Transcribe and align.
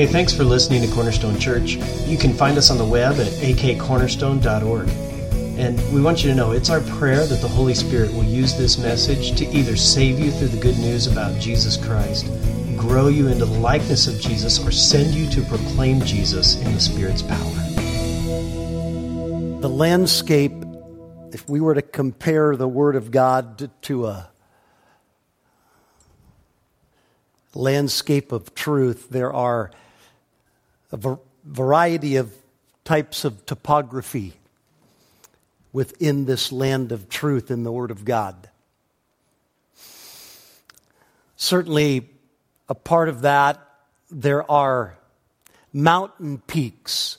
Hey, 0.00 0.06
thanks 0.06 0.32
for 0.32 0.44
listening 0.44 0.80
to 0.80 0.88
Cornerstone 0.94 1.38
Church. 1.38 1.72
You 2.06 2.16
can 2.16 2.32
find 2.32 2.56
us 2.56 2.70
on 2.70 2.78
the 2.78 2.86
web 2.86 3.20
at 3.20 3.26
akcornerstone.org. 3.26 4.88
And 5.58 5.92
we 5.92 6.00
want 6.00 6.24
you 6.24 6.30
to 6.30 6.34
know 6.34 6.52
it's 6.52 6.70
our 6.70 6.80
prayer 6.80 7.26
that 7.26 7.42
the 7.42 7.48
Holy 7.48 7.74
Spirit 7.74 8.10
will 8.14 8.24
use 8.24 8.56
this 8.56 8.78
message 8.78 9.36
to 9.36 9.46
either 9.48 9.76
save 9.76 10.18
you 10.18 10.30
through 10.30 10.48
the 10.48 10.56
good 10.56 10.78
news 10.78 11.06
about 11.06 11.38
Jesus 11.38 11.76
Christ, 11.76 12.28
grow 12.78 13.08
you 13.08 13.28
into 13.28 13.44
the 13.44 13.58
likeness 13.58 14.06
of 14.06 14.18
Jesus, 14.18 14.58
or 14.66 14.70
send 14.70 15.12
you 15.12 15.28
to 15.32 15.42
proclaim 15.42 16.00
Jesus 16.00 16.56
in 16.62 16.72
the 16.72 16.80
Spirit's 16.80 17.20
power. 17.20 17.36
The 19.60 19.68
landscape, 19.68 20.64
if 21.30 21.46
we 21.46 21.60
were 21.60 21.74
to 21.74 21.82
compare 21.82 22.56
the 22.56 22.66
Word 22.66 22.96
of 22.96 23.10
God 23.10 23.70
to 23.82 24.06
a 24.06 24.30
landscape 27.52 28.32
of 28.32 28.54
truth, 28.54 29.10
there 29.10 29.30
are 29.30 29.70
a 30.92 31.18
variety 31.44 32.16
of 32.16 32.32
types 32.84 33.24
of 33.24 33.46
topography 33.46 34.34
within 35.72 36.24
this 36.24 36.50
land 36.50 36.92
of 36.92 37.08
truth 37.08 37.50
in 37.50 37.62
the 37.62 37.72
Word 37.72 37.90
of 37.90 38.04
God. 38.04 38.48
Certainly, 41.36 42.10
a 42.68 42.74
part 42.74 43.08
of 43.08 43.22
that, 43.22 43.64
there 44.10 44.48
are 44.50 44.96
mountain 45.72 46.38
peaks, 46.46 47.18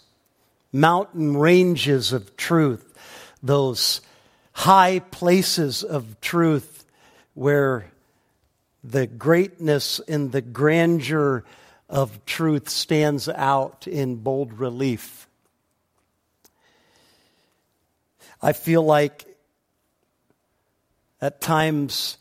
mountain 0.71 1.37
ranges 1.37 2.11
of 2.11 2.35
truth, 2.35 2.93
those 3.41 4.01
high 4.53 4.99
places 4.99 5.83
of 5.83 6.19
truth 6.21 6.85
where 7.33 7.91
the 8.83 9.07
greatness 9.07 9.99
and 10.07 10.31
the 10.31 10.41
grandeur 10.41 11.43
of 11.91 12.25
truth 12.25 12.69
stands 12.69 13.27
out 13.27 13.85
in 13.85 14.15
bold 14.15 14.53
relief. 14.53 15.27
I 18.41 18.53
feel 18.53 18.81
like 18.81 19.25
at 21.19 21.41
times, 21.41 22.17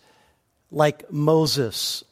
like 0.70 1.10
Moses, 1.10 2.04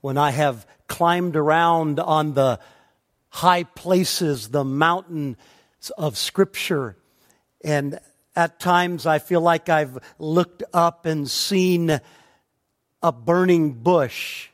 when 0.00 0.16
I 0.18 0.30
have 0.30 0.66
climbed 0.88 1.36
around 1.36 2.00
on 2.00 2.34
the 2.34 2.58
high 3.28 3.62
places, 3.62 4.48
the 4.48 4.64
mountains 4.64 5.36
of 5.96 6.16
Scripture, 6.16 6.96
and 7.62 8.00
at 8.34 8.58
times 8.58 9.06
I 9.06 9.18
feel 9.18 9.42
like 9.42 9.68
I've 9.68 9.98
looked 10.18 10.62
up 10.72 11.04
and 11.04 11.30
seen 11.30 12.00
a 13.02 13.12
burning 13.12 13.72
bush 13.72 14.49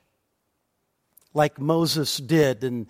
like 1.37 1.61
Moses 1.61 2.17
did 2.17 2.65
and 2.65 2.87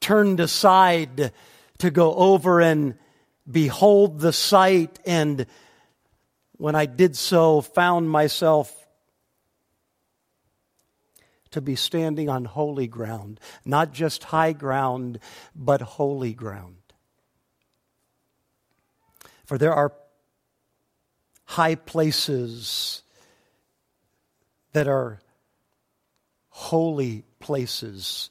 turned 0.00 0.38
aside 0.38 1.32
to 1.78 1.90
go 1.90 2.14
over 2.14 2.60
and 2.60 2.94
behold 3.50 4.20
the 4.20 4.32
sight. 4.32 4.98
And 5.04 5.46
when 6.52 6.74
I 6.74 6.86
did 6.86 7.16
so, 7.16 7.60
found 7.62 8.08
myself 8.08 8.72
to 11.50 11.60
be 11.60 11.74
standing 11.74 12.28
on 12.28 12.44
holy 12.44 12.86
ground, 12.86 13.40
not 13.64 13.92
just 13.92 14.24
high 14.24 14.52
ground, 14.52 15.18
but 15.54 15.80
holy 15.80 16.34
ground. 16.34 16.76
For 19.46 19.56
there 19.56 19.72
are 19.72 19.92
high 21.44 21.76
places 21.76 23.02
that 24.72 24.88
are 24.88 25.20
holy 26.50 27.25
places, 27.46 28.28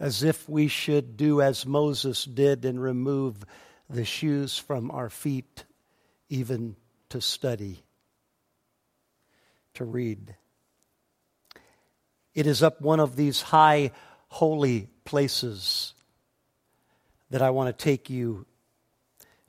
as 0.00 0.22
if 0.22 0.48
we 0.48 0.68
should 0.68 1.18
do 1.18 1.42
as 1.42 1.66
Moses 1.66 2.24
did 2.24 2.64
and 2.64 2.82
remove 2.82 3.44
the 3.90 4.06
shoes 4.06 4.56
from 4.56 4.90
our 4.90 5.10
feet, 5.10 5.66
even 6.30 6.74
to 7.10 7.20
study, 7.20 7.84
to 9.74 9.84
read. 9.84 10.34
It 12.34 12.46
is 12.46 12.62
up 12.62 12.80
one 12.80 13.00
of 13.00 13.16
these 13.16 13.42
high, 13.42 13.90
holy 14.28 14.88
places 15.04 15.92
that 17.28 17.42
I 17.42 17.50
want 17.50 17.76
to 17.76 17.84
take 17.84 18.08
you 18.08 18.46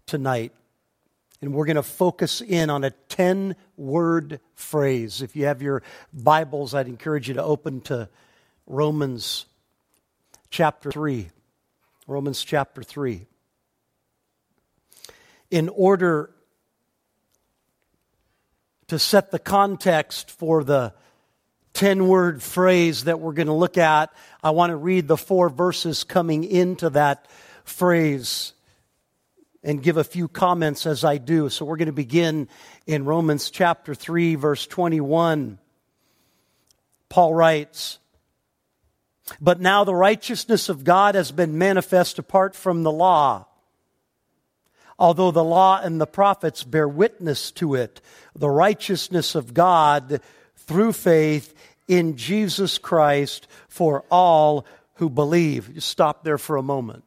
tonight 0.06 0.52
and 1.42 1.54
we're 1.54 1.66
going 1.66 1.76
to 1.76 1.84
focus 1.84 2.42
in 2.42 2.70
on 2.70 2.84
a 2.84 2.90
10 2.90 3.56
word 3.78 4.40
phrase. 4.56 5.22
If 5.22 5.36
you 5.36 5.46
have 5.46 5.62
your 5.62 5.84
Bibles, 6.12 6.74
I'd 6.74 6.88
encourage 6.88 7.28
you 7.28 7.36
to 7.36 7.44
open 7.44 7.82
to 7.82 8.10
Romans 8.68 9.46
chapter 10.50 10.92
3. 10.92 11.30
Romans 12.08 12.44
chapter 12.44 12.82
3. 12.82 13.26
In 15.52 15.70
order 15.70 16.32
to 18.88 19.00
set 19.00 19.32
the 19.32 19.40
context 19.40 20.32
for 20.32 20.64
the 20.64 20.94
10 21.74 22.08
word 22.08 22.42
phrase 22.42 23.04
that 23.04 23.20
we're 23.20 23.34
going 23.34 23.48
to 23.48 23.54
look 23.54 23.78
at, 23.78 24.12
I 24.44 24.52
want 24.52 24.72
to 24.72 24.78
read 24.78 25.08
the 25.08 25.18
four 25.18 25.50
verses 25.50 26.04
coming 26.04 26.44
into 26.44 26.90
that 26.92 27.28
phrase 27.66 28.54
and 29.64 29.82
give 29.82 29.98
a 29.98 30.04
few 30.04 30.28
comments 30.28 30.86
as 30.86 31.04
I 31.04 31.18
do. 31.18 31.50
So 31.50 31.66
we're 31.66 31.78
going 31.78 31.88
to 31.88 31.92
begin 31.92 32.48
in 32.86 33.06
Romans 33.06 33.50
chapter 33.50 33.94
3, 33.96 34.36
verse 34.36 34.66
21. 34.68 35.60
Paul 37.10 37.34
writes, 37.34 38.00
But 39.42 39.60
now 39.60 39.84
the 39.84 39.96
righteousness 39.96 40.70
of 40.70 40.84
God 40.84 41.16
has 41.16 41.32
been 41.32 41.58
manifest 41.58 42.20
apart 42.20 42.56
from 42.56 42.84
the 42.84 42.92
law. 42.92 43.48
Although 44.98 45.32
the 45.32 45.44
law 45.44 45.82
and 45.82 46.00
the 46.00 46.08
prophets 46.08 46.64
bear 46.64 46.88
witness 46.88 47.52
to 47.54 47.76
it, 47.76 48.02
the 48.36 48.50
righteousness 48.50 49.36
of 49.36 49.54
God 49.54 50.22
through 50.56 50.94
faith 50.94 51.54
in 51.88 52.16
Jesus 52.16 52.78
Christ 52.78 53.48
for 53.68 54.06
all 54.10 54.66
who 54.96 55.10
believe. 55.10 55.74
Just 55.74 55.90
stop 55.90 56.24
there 56.24 56.38
for 56.38 56.56
a 56.56 56.64
moment. 56.64 57.04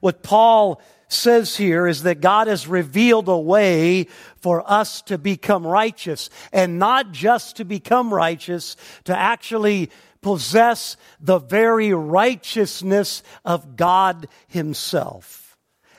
What 0.00 0.22
Paul 0.22 0.80
says 1.08 1.56
here 1.56 1.86
is 1.86 2.04
that 2.04 2.20
God 2.20 2.46
has 2.48 2.66
revealed 2.66 3.28
a 3.28 3.38
way 3.38 4.04
for 4.40 4.68
us 4.68 5.02
to 5.02 5.18
become 5.18 5.66
righteous 5.66 6.30
and 6.52 6.78
not 6.78 7.12
just 7.12 7.56
to 7.56 7.64
become 7.64 8.12
righteous, 8.12 8.76
to 9.04 9.16
actually 9.16 9.90
possess 10.24 10.96
the 11.20 11.38
very 11.38 11.92
righteousness 11.92 13.22
of 13.44 13.76
God 13.76 14.26
Himself. 14.48 15.58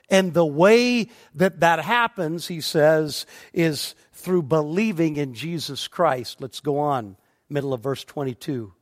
And 0.10 0.34
the 0.34 0.46
way 0.46 1.10
that 1.36 1.60
that 1.60 1.80
happens, 1.80 2.48
he 2.48 2.60
says, 2.60 3.28
is 3.54 3.94
through 4.14 4.42
believing 4.44 5.18
in 5.18 5.36
Jesus 5.36 5.88
Christ. 5.88 6.42
Let's 6.42 6.60
go 6.60 6.80
on, 6.80 7.18
middle 7.50 7.72
of 7.72 7.82
verse 7.82 8.04
22. 8.04 8.74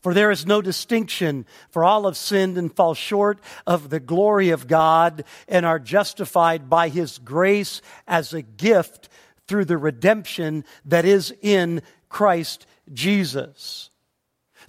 For 0.00 0.14
there 0.14 0.30
is 0.30 0.46
no 0.46 0.62
distinction, 0.62 1.44
for 1.68 1.84
all 1.84 2.06
have 2.06 2.16
sinned 2.16 2.56
and 2.56 2.74
fall 2.74 2.94
short 2.94 3.38
of 3.66 3.90
the 3.90 4.00
glory 4.00 4.48
of 4.48 4.66
God 4.66 5.24
and 5.46 5.66
are 5.66 5.78
justified 5.78 6.70
by 6.70 6.88
his 6.88 7.18
grace 7.18 7.82
as 8.08 8.32
a 8.32 8.40
gift 8.40 9.10
through 9.46 9.66
the 9.66 9.76
redemption 9.76 10.64
that 10.86 11.04
is 11.04 11.34
in 11.42 11.82
Christ 12.08 12.66
Jesus. 12.92 13.90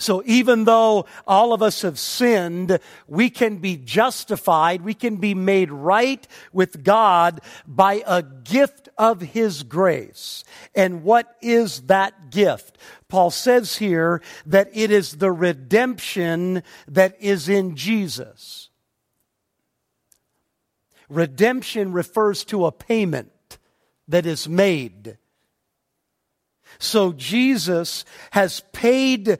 So 0.02 0.24
even 0.26 0.64
though 0.64 1.06
all 1.28 1.54
of 1.54 1.62
us 1.62 1.84
have 1.84 2.00
sinned, 2.00 2.80
we 3.08 3.30
can 3.30 3.58
be 3.58 3.78
justified, 3.78 4.82
we 4.82 4.96
can 4.96 5.18
be 5.18 5.36
made 5.36 5.70
right 5.70 6.28
with 6.52 6.84
God 6.84 7.40
by 7.68 8.02
a 8.08 8.24
gift 8.24 8.90
of 8.98 9.22
His 9.22 9.62
grace. 9.62 10.44
And 10.74 11.04
what 11.04 11.36
is 11.40 11.82
that 11.84 12.32
gift? 12.32 12.80
Paul 13.10 13.30
says 13.30 13.78
here 13.78 14.24
that 14.48 14.70
it 14.74 14.90
is 14.90 15.18
the 15.18 15.32
redemption 15.32 16.64
that 16.88 17.16
is 17.20 17.48
in 17.48 17.76
Jesus. 17.76 18.70
Redemption 21.10 21.92
refers 21.92 22.44
to 22.46 22.66
a 22.66 22.72
payment 22.72 23.60
that 24.08 24.26
is 24.26 24.50
made. 24.50 25.18
So 26.82 27.14
Jesus 27.14 28.06
has 28.32 28.64
paid 28.74 29.38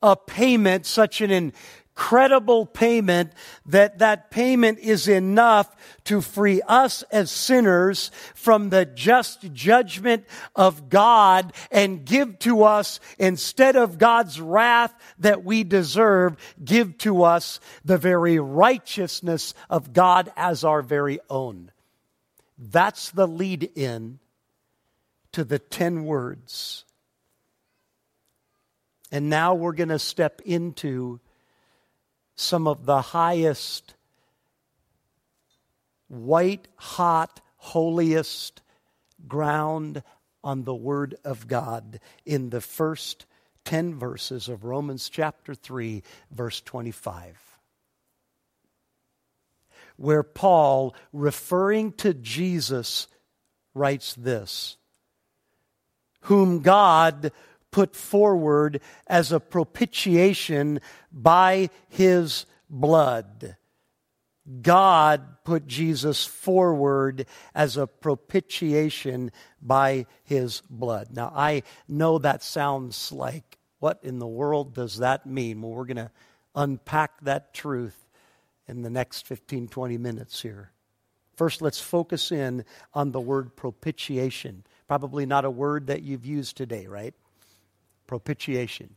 a 0.00 0.16
payment, 0.16 0.86
such 0.86 1.20
an 1.20 1.32
incredible 1.32 2.64
payment 2.64 3.32
that 3.66 3.98
that 3.98 4.30
payment 4.30 4.78
is 4.78 5.08
enough 5.08 5.74
to 6.04 6.20
free 6.20 6.62
us 6.62 7.02
as 7.10 7.32
sinners 7.32 8.12
from 8.36 8.70
the 8.70 8.86
just 8.86 9.52
judgment 9.52 10.24
of 10.54 10.88
God 10.88 11.52
and 11.72 12.04
give 12.04 12.38
to 12.40 12.62
us 12.62 13.00
instead 13.18 13.74
of 13.74 13.98
God's 13.98 14.40
wrath 14.40 14.94
that 15.18 15.42
we 15.42 15.64
deserve, 15.64 16.36
give 16.64 16.98
to 16.98 17.24
us 17.24 17.58
the 17.84 17.98
very 17.98 18.38
righteousness 18.38 19.54
of 19.68 19.92
God 19.92 20.32
as 20.36 20.62
our 20.62 20.82
very 20.82 21.18
own. 21.28 21.72
That's 22.56 23.10
the 23.10 23.26
lead 23.26 23.72
in 23.74 24.20
to 25.32 25.44
the 25.44 25.58
10 25.58 26.04
words. 26.04 26.84
And 29.10 29.28
now 29.28 29.54
we're 29.54 29.72
going 29.72 29.88
to 29.88 29.98
step 29.98 30.40
into 30.44 31.20
some 32.34 32.66
of 32.66 32.86
the 32.86 33.02
highest, 33.02 33.94
white 36.08 36.68
hot, 36.76 37.40
holiest 37.56 38.62
ground 39.28 40.02
on 40.42 40.64
the 40.64 40.74
Word 40.74 41.14
of 41.24 41.46
God 41.46 42.00
in 42.24 42.50
the 42.50 42.60
first 42.60 43.26
10 43.64 43.94
verses 43.98 44.48
of 44.48 44.64
Romans 44.64 45.08
chapter 45.08 45.54
3, 45.54 46.02
verse 46.30 46.60
25. 46.62 47.38
Where 49.96 50.22
Paul, 50.22 50.96
referring 51.12 51.92
to 51.92 52.14
Jesus, 52.14 53.06
writes 53.74 54.14
this 54.14 54.78
Whom 56.22 56.60
God 56.60 57.32
put 57.70 57.96
forward 57.96 58.80
as 59.06 59.32
a 59.32 59.40
propitiation 59.40 60.80
by 61.10 61.70
his 61.88 62.46
blood. 62.70 63.56
God 64.60 65.22
put 65.44 65.66
Jesus 65.66 66.24
forward 66.24 67.26
as 67.54 67.76
a 67.76 67.86
propitiation 67.86 69.30
by 69.60 70.06
his 70.24 70.62
blood. 70.68 71.08
Now, 71.12 71.32
I 71.34 71.62
know 71.88 72.18
that 72.18 72.42
sounds 72.42 73.12
like, 73.12 73.58
what 73.78 74.00
in 74.02 74.18
the 74.18 74.26
world 74.26 74.74
does 74.74 74.98
that 74.98 75.26
mean? 75.26 75.62
Well, 75.62 75.72
we're 75.72 75.84
going 75.84 75.96
to 75.96 76.10
unpack 76.54 77.20
that 77.22 77.54
truth 77.54 78.06
in 78.66 78.82
the 78.82 78.90
next 78.90 79.26
15, 79.26 79.68
20 79.68 79.98
minutes 79.98 80.42
here. 80.42 80.72
First, 81.36 81.62
let's 81.62 81.80
focus 81.80 82.30
in 82.30 82.64
on 82.94 83.12
the 83.12 83.20
word 83.20 83.56
propitiation. 83.56 84.64
Probably 84.88 85.26
not 85.26 85.44
a 85.44 85.50
word 85.50 85.86
that 85.88 86.02
you've 86.02 86.26
used 86.26 86.56
today, 86.56 86.86
right? 86.86 87.14
propitiation. 88.12 88.94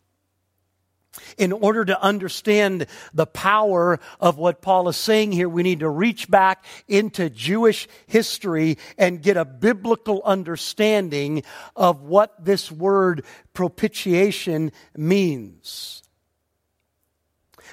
In 1.37 1.53
order 1.53 1.85
to 1.85 2.01
understand 2.01 2.87
the 3.13 3.25
power 3.25 4.01
of 4.19 4.37
what 4.37 4.61
Paul 4.61 4.89
is 4.89 4.97
saying 4.97 5.31
here, 5.31 5.47
we 5.47 5.63
need 5.63 5.79
to 5.79 5.87
reach 5.87 6.29
back 6.29 6.65
into 6.89 7.29
Jewish 7.29 7.87
history 8.07 8.77
and 8.97 9.21
get 9.21 9.37
a 9.37 9.45
biblical 9.45 10.21
understanding 10.25 11.43
of 11.77 12.01
what 12.01 12.43
this 12.43 12.69
word 12.69 13.23
propitiation 13.53 14.73
means. 14.97 16.03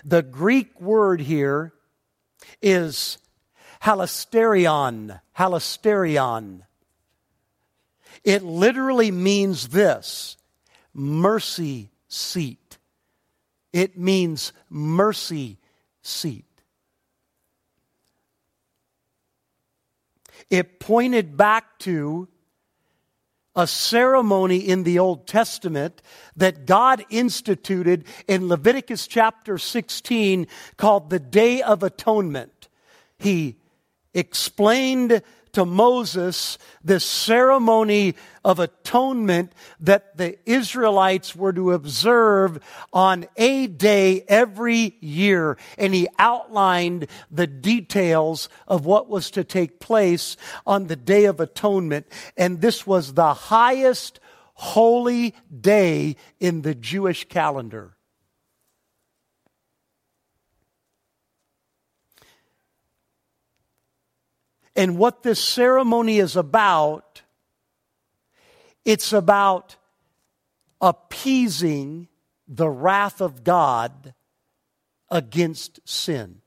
The 0.05 0.23
Greek 0.23 0.81
word 0.81 1.20
here 1.20 1.73
is 2.62 3.19
hilasterion. 3.82 5.20
Hilasterion. 5.37 6.62
It 8.24 8.42
literally 8.42 9.10
means 9.10 9.69
this 9.69 10.36
mercy 10.94 11.90
seat. 12.08 12.78
It 13.72 13.98
means 13.98 14.52
mercy 14.69 15.58
seat. 16.02 16.44
It 20.50 20.78
pointed 20.78 21.36
back 21.36 21.78
to 21.80 22.28
a 23.54 23.66
ceremony 23.66 24.58
in 24.58 24.82
the 24.82 24.98
Old 24.98 25.26
Testament 25.26 26.02
that 26.36 26.66
God 26.66 27.04
instituted 27.10 28.04
in 28.26 28.48
Leviticus 28.48 29.06
chapter 29.06 29.58
16 29.58 30.46
called 30.76 31.10
the 31.10 31.18
Day 31.18 31.62
of 31.62 31.82
Atonement. 31.82 32.68
He 33.18 33.58
explained 34.14 35.22
to 35.52 35.64
Moses 35.64 36.58
this 36.82 37.04
ceremony 37.04 38.14
of 38.44 38.58
atonement 38.58 39.52
that 39.81 40.16
the 40.16 40.38
Israelites 40.49 41.37
were 41.37 41.52
to 41.52 41.72
observe 41.72 42.58
on 42.93 43.26
a 43.37 43.66
day 43.66 44.25
every 44.28 44.96
year. 45.00 45.58
And 45.76 45.94
he 45.94 46.08
outlined 46.19 47.06
the 47.31 47.46
details 47.46 48.49
of 48.66 48.87
what 48.87 49.08
was 49.08 49.31
to 49.32 49.44
take 49.44 49.78
place 49.78 50.37
on 50.66 50.87
the 50.87 50.96
Day 50.96 51.26
of 51.26 51.40
Atonement. 51.40 52.06
And 52.37 52.60
this 52.60 52.87
was 52.87 53.14
the 53.14 53.34
highest 53.34 54.20
holy 54.54 55.34
day 55.60 56.16
in 56.40 56.62
the 56.62 56.75
Jewish 56.75 57.28
calendar. 57.28 57.96
And 64.74 64.96
what 64.96 65.22
this 65.22 65.42
ceremony 65.42 66.19
is 66.19 66.36
about, 66.36 67.22
it's 68.84 69.12
about 69.12 69.76
appeasing 70.80 72.08
the 72.48 72.69
wrath 72.69 73.20
of 73.20 73.44
God 73.44 74.14
against 75.10 75.86
sin. 75.88 76.40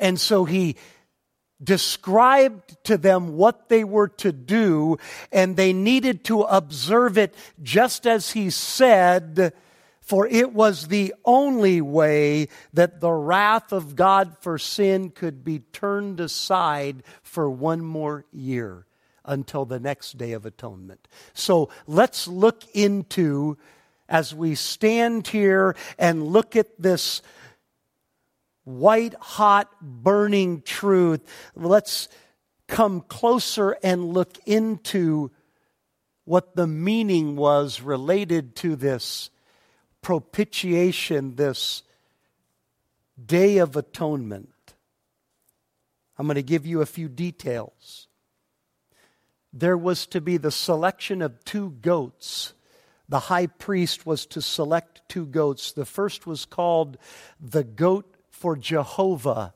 And 0.00 0.18
so 0.18 0.44
he 0.44 0.76
described 1.62 2.76
to 2.84 2.96
them 2.98 3.36
what 3.36 3.68
they 3.68 3.84
were 3.84 4.08
to 4.08 4.32
do, 4.32 4.98
and 5.30 5.56
they 5.56 5.72
needed 5.72 6.24
to 6.24 6.42
observe 6.42 7.16
it 7.16 7.34
just 7.62 8.06
as 8.06 8.32
he 8.32 8.50
said 8.50 9.52
for 10.04 10.26
it 10.26 10.52
was 10.52 10.88
the 10.88 11.14
only 11.24 11.80
way 11.80 12.48
that 12.74 13.00
the 13.00 13.10
wrath 13.10 13.72
of 13.72 13.96
God 13.96 14.36
for 14.40 14.58
sin 14.58 15.10
could 15.10 15.42
be 15.42 15.60
turned 15.60 16.20
aside 16.20 17.02
for 17.22 17.50
one 17.50 17.80
more 17.80 18.26
year 18.30 18.86
until 19.24 19.64
the 19.64 19.80
next 19.80 20.18
day 20.18 20.32
of 20.32 20.44
atonement. 20.44 21.08
So 21.32 21.70
let's 21.86 22.28
look 22.28 22.64
into, 22.74 23.56
as 24.06 24.34
we 24.34 24.54
stand 24.54 25.26
here 25.26 25.74
and 25.98 26.26
look 26.26 26.54
at 26.54 26.78
this 26.78 27.22
white 28.64 29.14
hot 29.14 29.70
burning 29.80 30.60
truth, 30.60 31.22
let's 31.54 32.08
come 32.66 33.00
closer 33.00 33.74
and 33.82 34.12
look 34.12 34.38
into 34.44 35.30
what 36.26 36.54
the 36.56 36.66
meaning 36.66 37.36
was 37.36 37.80
related 37.80 38.54
to 38.56 38.76
this 38.76 39.30
propitiation, 40.04 41.34
this 41.34 41.82
day 43.24 43.56
of 43.56 43.74
atonement. 43.74 44.74
I'm 46.18 46.26
going 46.26 46.34
to 46.34 46.42
give 46.42 46.66
you 46.66 46.82
a 46.82 46.86
few 46.86 47.08
details. 47.08 48.06
There 49.50 49.78
was 49.78 50.06
to 50.08 50.20
be 50.20 50.36
the 50.36 50.50
selection 50.50 51.22
of 51.22 51.42
two 51.44 51.70
goats. 51.80 52.52
The 53.08 53.18
high 53.18 53.46
priest 53.46 54.04
was 54.04 54.26
to 54.26 54.42
select 54.42 55.00
two 55.08 55.24
goats. 55.24 55.72
The 55.72 55.86
first 55.86 56.26
was 56.26 56.44
called 56.44 56.98
the 57.40 57.64
goat 57.64 58.14
for 58.30 58.56
Jehovah, 58.56 59.54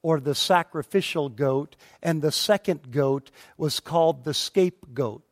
or 0.00 0.18
the 0.18 0.34
sacrificial 0.34 1.28
goat, 1.28 1.76
and 2.02 2.22
the 2.22 2.32
second 2.32 2.90
goat 2.90 3.30
was 3.58 3.80
called 3.80 4.24
the 4.24 4.34
scapegoat 4.34 5.23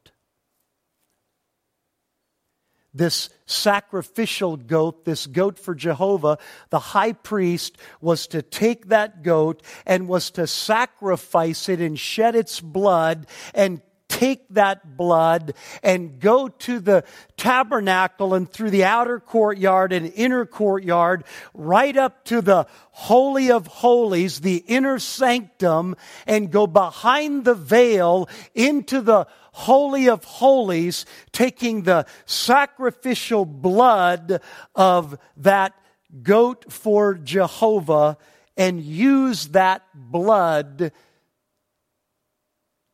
this 2.95 3.31
sacrificial 3.47 4.57
goat, 4.57 5.05
this 5.05 5.27
goat 5.27 5.59
for 5.59 5.75
Jehovah, 5.75 6.39
the 6.71 6.79
high 6.79 7.13
priest 7.13 7.79
was 8.01 8.27
to 8.29 8.43
take 8.43 8.89
that 8.89 9.23
goat 9.23 9.63
and 9.87 10.09
was 10.09 10.31
to 10.33 10.47
sacrifice 10.47 11.69
it 11.69 11.81
and 11.81 11.99
shed 11.99 12.35
its 12.35 12.61
blood 12.61 13.27
and 13.55 13.81
take 14.09 14.47
that 14.51 14.97
blood 14.97 15.55
and 15.83 16.21
go 16.21 16.47
to 16.47 16.81
the 16.81 17.03
tabernacle 17.39 18.35
and 18.35 18.49
through 18.49 18.71
the 18.71 18.85
outer 18.85 19.19
courtyard 19.19 19.93
and 19.93 20.13
inner 20.15 20.45
courtyard, 20.45 21.25
right 21.55 21.97
up 21.97 22.25
to 22.27 22.43
the 22.43 22.67
Holy 22.91 23.51
of 23.51 23.67
Holies, 23.67 24.41
the 24.41 24.63
inner 24.67 24.99
sanctum, 24.99 25.97
and 26.27 26.51
go 26.51 26.67
behind 26.67 27.47
the 27.47 27.55
veil 27.55 28.29
into 28.55 29.01
the 29.01 29.27
Holy 29.53 30.09
of 30.09 30.25
Holies, 30.25 31.07
taking 31.31 31.83
the 31.83 32.07
sacrificial 32.27 33.45
blood 33.45 34.41
of 34.75 35.19
that 35.37 35.75
goat 36.23 36.73
for 36.73 37.15
Jehovah 37.15 38.19
and 38.57 38.83
use 38.83 39.49
that 39.49 39.83
blood 39.95 40.93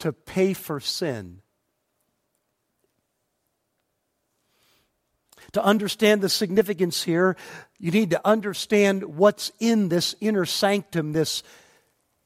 to 0.00 0.12
pay 0.12 0.52
for 0.52 0.80
sin. 0.80 1.40
To 5.52 5.64
understand 5.64 6.20
the 6.20 6.28
significance 6.28 7.02
here, 7.02 7.36
you 7.78 7.90
need 7.90 8.10
to 8.10 8.26
understand 8.26 9.16
what's 9.16 9.50
in 9.58 9.88
this 9.88 10.14
inner 10.20 10.44
sanctum, 10.44 11.12
this 11.12 11.42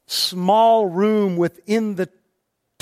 small 0.06 0.86
room 0.86 1.36
within 1.36 1.94
the 1.94 2.08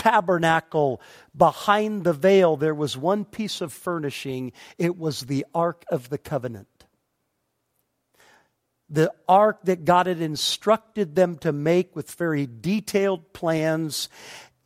tabernacle, 0.01 0.99
behind 1.37 2.05
the 2.05 2.15
veil, 2.15 2.57
there 2.57 2.75
was 2.75 2.97
one 2.97 3.27
piece 3.27 3.61
of 3.61 3.71
furnishing. 3.71 4.53
It 4.79 4.97
was 4.97 5.23
the 5.23 5.45
Ark 5.55 5.85
of 5.91 6.09
the 6.09 6.17
Covenant. 6.17 6.67
The 8.89 9.13
ark 9.29 9.61
that 9.65 9.85
God 9.85 10.07
had 10.07 10.21
instructed 10.21 11.15
them 11.15 11.37
to 11.39 11.53
make 11.53 11.95
with 11.95 12.11
very 12.13 12.49
detailed 12.49 13.33
plans. 13.33 14.09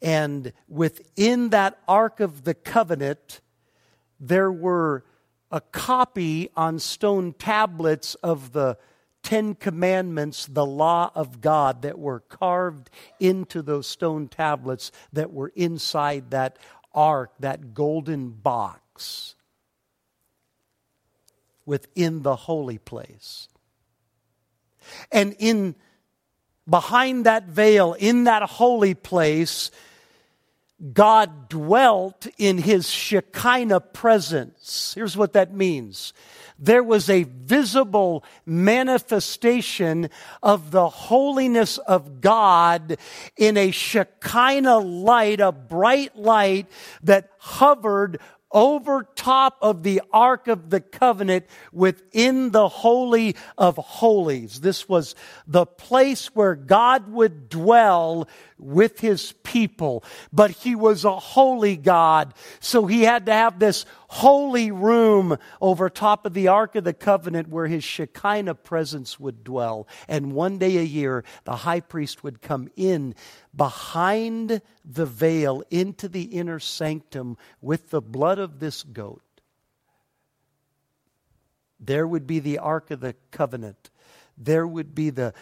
And 0.01 0.53
within 0.67 1.51
that 1.51 1.79
Ark 1.87 2.21
of 2.21 2.45
the 2.45 2.55
Covenant, 2.55 3.41
there 4.19 4.53
were 4.53 5.05
a 5.51 5.61
copy 5.61 6.49
on 6.57 6.79
stone 6.79 7.35
tablets 7.35 8.15
of 8.17 8.53
the 8.53 8.79
Ten 9.25 9.55
Commandments, 9.55 10.47
the 10.47 10.67
law 10.67 11.11
of 11.15 11.41
God 11.41 11.83
that 11.83 11.99
were 11.99 12.21
carved 12.21 12.91
into 13.19 13.63
those 13.63 13.89
stone 13.89 14.29
tablets 14.29 14.93
that 15.13 15.33
were 15.33 15.51
inside 15.57 16.31
that 16.31 16.59
ark, 16.95 17.33
that 17.41 17.75
golden 17.75 18.31
box 18.31 19.35
within 21.67 22.23
the 22.23 22.37
holy 22.37 22.79
place. 22.79 23.49
And 25.11 25.35
in 25.39 25.75
behind 26.69 27.27
that 27.27 27.47
veil, 27.47 27.95
in 27.95 28.25
that 28.25 28.43
holy 28.43 28.95
place, 28.95 29.71
God 30.93 31.49
dwelt 31.49 32.27
in 32.37 32.59
his 32.59 32.91
Shekinah 32.91 33.81
presence. 33.81 34.93
Here's 34.95 35.17
what 35.17 35.33
that 35.33 35.55
means. 35.55 36.13
There 36.59 36.83
was 36.83 37.09
a 37.09 37.25
visible 37.25 38.23
manifestation 38.45 40.11
of 40.43 40.71
the 40.71 40.89
holiness 40.89 41.79
of 41.79 42.21
God 42.21 42.99
in 43.37 43.57
a 43.57 43.71
Shekinah 43.71 44.79
light, 44.79 45.41
a 45.41 45.53
bright 45.53 46.17
light 46.17 46.69
that 47.03 47.31
hovered 47.39 48.21
over 48.55 49.07
top 49.17 49.59
of 49.61 49.83
the 49.83 50.01
Ark 50.13 50.49
of 50.49 50.71
the 50.71 50.81
Covenant 50.81 51.47
within 51.73 52.53
the 52.53 52.69
Holy 52.69 53.37
of 53.59 53.77
Holies. 53.77 54.61
This 54.61 54.89
was 54.89 55.17
the 55.47 55.67
place 55.67 56.29
where 56.29 56.55
God 56.55 57.13
would 57.13 57.49
dwell 57.49 58.29
with 58.57 59.01
his 59.01 59.33
people. 59.43 60.05
But 60.33 60.53
he 60.53 60.75
was 60.75 61.05
a 61.05 61.19
holy 61.19 61.77
God, 61.77 62.33
so 62.61 62.87
he 62.87 63.03
had 63.03 63.27
to 63.27 63.33
have 63.33 63.59
this 63.59 63.85
holy 64.09 64.71
room 64.71 65.37
over 65.61 65.91
top 65.91 66.25
of 66.25 66.35
the 66.35 66.49
Ark 66.49 66.77
of 66.77 66.85
the 66.85 66.95
Covenant 66.95 67.49
where 67.49 67.67
his 67.67 67.83
Shekinah 67.83 68.55
presence 68.55 69.19
would 69.19 69.43
dwell. 69.43 69.89
And 70.09 70.33
one 70.33 70.59
day 70.59 70.79
a 70.79 70.83
year, 70.83 71.25
the 71.45 71.57
high 71.57 71.81
priest 71.81 72.23
would 72.23 72.41
come 72.41 72.69
in 72.77 73.17
behind 73.57 74.61
the 74.85 75.07
veil 75.07 75.63
into 75.71 76.09
the 76.09 76.23
inner 76.23 76.59
sanctum 76.59 77.37
with 77.61 77.91
the 77.91 78.01
blood 78.03 78.39
of 78.39 78.59
this 78.59 78.83
goat. 78.83 79.23
There 81.79 82.07
would 82.07 82.27
be 82.27 82.39
the 82.39 82.59
Ark 82.59 82.91
of 82.91 83.01
the 83.01 83.15
Covenant. 83.31 83.91
There 84.37 84.67
would 84.67 84.95
be 84.95 85.11
the 85.11 85.35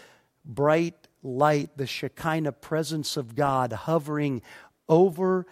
bright 0.45 1.09
light, 1.23 1.77
the 1.77 1.87
Shekinah 1.87 2.53
presence 2.53 3.17
of 3.17 3.37
God 3.37 3.73
hovering 3.73 4.43
over 4.89 5.47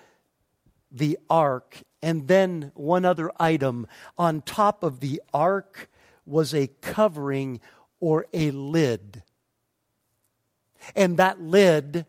the 0.90 1.18
ark. 1.28 1.82
And 2.02 2.28
then 2.28 2.72
one 2.74 3.04
other 3.04 3.30
item 3.38 3.86
on 4.18 4.42
top 4.42 4.82
of 4.82 5.00
the 5.00 5.22
ark 5.32 5.88
was 6.26 6.54
a 6.54 6.68
covering 6.80 7.60
or 8.00 8.26
a 8.32 8.50
lid. 8.50 9.22
And 10.96 11.16
that 11.18 11.40
lid 11.40 12.06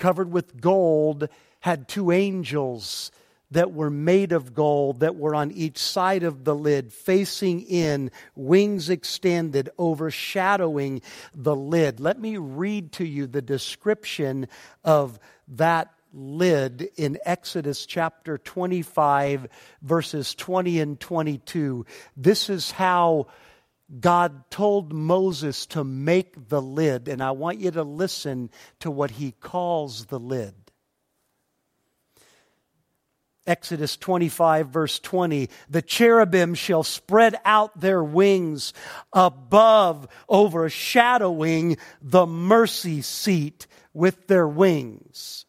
covered 0.00 0.32
with 0.32 0.60
gold, 0.60 1.28
had 1.60 1.86
two 1.86 2.10
angels 2.10 3.12
that 3.52 3.72
were 3.72 3.90
made 3.90 4.32
of 4.32 4.54
gold 4.54 5.00
that 5.00 5.16
were 5.16 5.34
on 5.34 5.50
each 5.52 5.78
side 5.78 6.22
of 6.22 6.44
the 6.44 6.54
lid, 6.54 6.92
facing 6.92 7.62
in, 7.62 8.10
wings 8.36 8.88
extended, 8.90 9.68
overshadowing 9.78 11.02
the 11.34 11.54
lid. 11.54 12.00
Let 12.00 12.20
me 12.20 12.36
read 12.36 12.92
to 12.92 13.04
you 13.04 13.26
the 13.26 13.42
description 13.42 14.48
of 14.84 15.18
that 15.48 15.92
lid 16.12 16.90
in 16.96 17.18
Exodus 17.24 17.86
chapter 17.86 18.38
25, 18.38 19.48
verses 19.82 20.34
20 20.34 20.80
and 20.80 21.00
22. 21.00 21.86
This 22.16 22.50
is 22.50 22.70
how 22.70 23.26
God 23.98 24.50
told 24.50 24.92
Moses 24.92 25.66
to 25.66 25.82
make 25.82 26.48
the 26.48 26.62
lid, 26.62 27.08
and 27.08 27.22
I 27.22 27.32
want 27.32 27.58
you 27.58 27.70
to 27.72 27.82
listen 27.82 28.50
to 28.80 28.90
what 28.90 29.10
he 29.10 29.32
calls 29.32 30.06
the 30.06 30.20
lid. 30.20 30.54
Exodus 33.46 33.96
25, 33.96 34.68
verse 34.68 35.00
20. 35.00 35.48
The 35.68 35.82
cherubim 35.82 36.54
shall 36.54 36.84
spread 36.84 37.34
out 37.44 37.80
their 37.80 38.04
wings 38.04 38.72
above, 39.12 40.06
overshadowing 40.28 41.76
the 42.00 42.26
mercy 42.26 43.02
seat 43.02 43.66
with 43.92 44.28
their 44.28 44.46
wings 44.46 45.46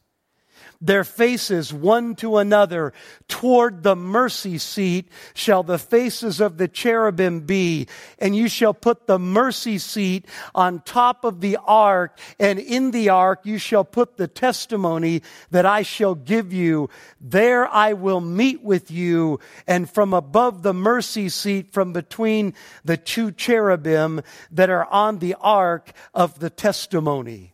their 0.81 1.03
faces 1.03 1.71
one 1.71 2.15
to 2.15 2.37
another. 2.37 2.91
Toward 3.27 3.83
the 3.83 3.95
mercy 3.95 4.57
seat 4.57 5.09
shall 5.33 5.63
the 5.63 5.77
faces 5.77 6.41
of 6.41 6.57
the 6.57 6.67
cherubim 6.67 7.41
be, 7.41 7.87
and 8.17 8.35
you 8.35 8.49
shall 8.49 8.73
put 8.73 9.05
the 9.05 9.19
mercy 9.19 9.77
seat 9.77 10.25
on 10.55 10.81
top 10.81 11.23
of 11.23 11.39
the 11.39 11.57
ark, 11.65 12.17
and 12.39 12.57
in 12.57 12.91
the 12.91 13.09
ark 13.09 13.41
you 13.43 13.57
shall 13.57 13.83
put 13.83 14.17
the 14.17 14.27
testimony 14.27 15.21
that 15.51 15.65
I 15.65 15.83
shall 15.83 16.15
give 16.15 16.51
you. 16.51 16.89
There 17.19 17.67
I 17.67 17.93
will 17.93 18.21
meet 18.21 18.63
with 18.63 18.89
you, 18.89 19.39
and 19.67 19.89
from 19.89 20.13
above 20.13 20.63
the 20.63 20.73
mercy 20.73 21.29
seat, 21.29 21.71
from 21.71 21.93
between 21.93 22.53
the 22.83 22.97
two 22.97 23.31
cherubim 23.31 24.21
that 24.51 24.69
are 24.69 24.85
on 24.85 25.19
the 25.19 25.35
ark 25.39 25.91
of 26.13 26.39
the 26.39 26.49
testimony. 26.49 27.50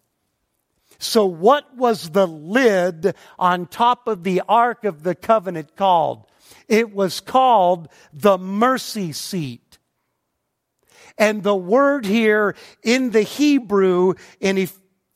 So, 0.99 1.25
what 1.25 1.75
was 1.75 2.09
the 2.09 2.27
lid 2.27 3.15
on 3.37 3.67
top 3.67 4.07
of 4.07 4.23
the 4.23 4.41
Ark 4.47 4.83
of 4.83 5.03
the 5.03 5.15
Covenant 5.15 5.75
called? 5.75 6.25
It 6.67 6.93
was 6.93 7.19
called 7.19 7.89
the 8.13 8.37
mercy 8.37 9.11
seat. 9.11 9.77
And 11.17 11.43
the 11.43 11.55
word 11.55 12.05
here 12.05 12.55
in 12.83 13.11
the 13.11 13.23
Hebrew 13.23 14.13
in 14.39 14.67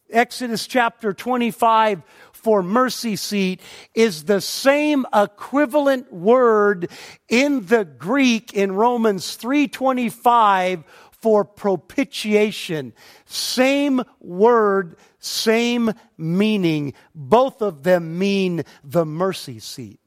Exodus 0.09 0.67
chapter 0.67 1.13
25 1.13 2.01
for 2.31 2.63
mercy 2.63 3.15
seat 3.15 3.61
is 3.93 4.23
the 4.23 4.41
same 4.41 5.05
equivalent 5.13 6.11
word 6.11 6.89
in 7.29 7.65
the 7.67 7.85
Greek 7.85 8.53
in 8.53 8.71
Romans 8.71 9.35
325 9.35 10.83
for 11.21 11.45
propitiation. 11.45 12.93
Same 13.25 14.01
word, 14.19 14.97
same 15.19 15.93
meaning. 16.17 16.93
Both 17.13 17.61
of 17.61 17.83
them 17.83 18.17
mean 18.17 18.63
the 18.83 19.05
mercy 19.05 19.59
seat. 19.59 19.99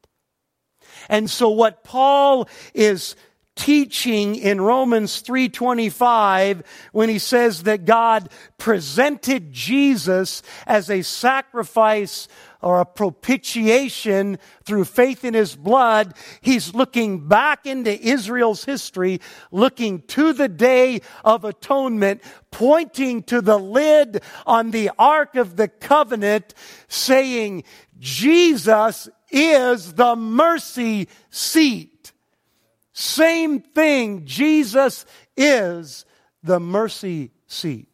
And 1.08 1.30
so 1.30 1.48
what 1.48 1.84
Paul 1.84 2.48
is 2.72 3.16
teaching 3.56 4.34
in 4.34 4.60
Romans 4.60 5.20
3:25 5.20 6.62
when 6.92 7.08
he 7.08 7.18
says 7.18 7.64
that 7.64 7.84
God 7.84 8.28
presented 8.58 9.52
Jesus 9.52 10.42
as 10.66 10.90
a 10.90 11.02
sacrifice 11.02 12.28
or 12.60 12.80
a 12.80 12.86
propitiation 12.86 14.38
through 14.64 14.84
faith 14.84 15.24
in 15.24 15.34
his 15.34 15.54
blood. 15.54 16.14
He's 16.40 16.74
looking 16.74 17.28
back 17.28 17.66
into 17.66 18.00
Israel's 18.00 18.64
history, 18.64 19.20
looking 19.52 20.00
to 20.08 20.32
the 20.32 20.48
day 20.48 21.02
of 21.24 21.44
atonement, 21.44 22.22
pointing 22.50 23.22
to 23.24 23.40
the 23.40 23.58
lid 23.58 24.22
on 24.46 24.70
the 24.70 24.90
Ark 24.98 25.36
of 25.36 25.56
the 25.56 25.68
Covenant, 25.68 26.54
saying, 26.88 27.64
Jesus 27.98 29.08
is 29.30 29.94
the 29.94 30.16
mercy 30.16 31.08
seat. 31.30 31.93
Same 32.94 33.60
thing. 33.60 34.24
Jesus 34.24 35.04
is 35.36 36.06
the 36.44 36.60
mercy 36.60 37.32
seat. 37.48 37.88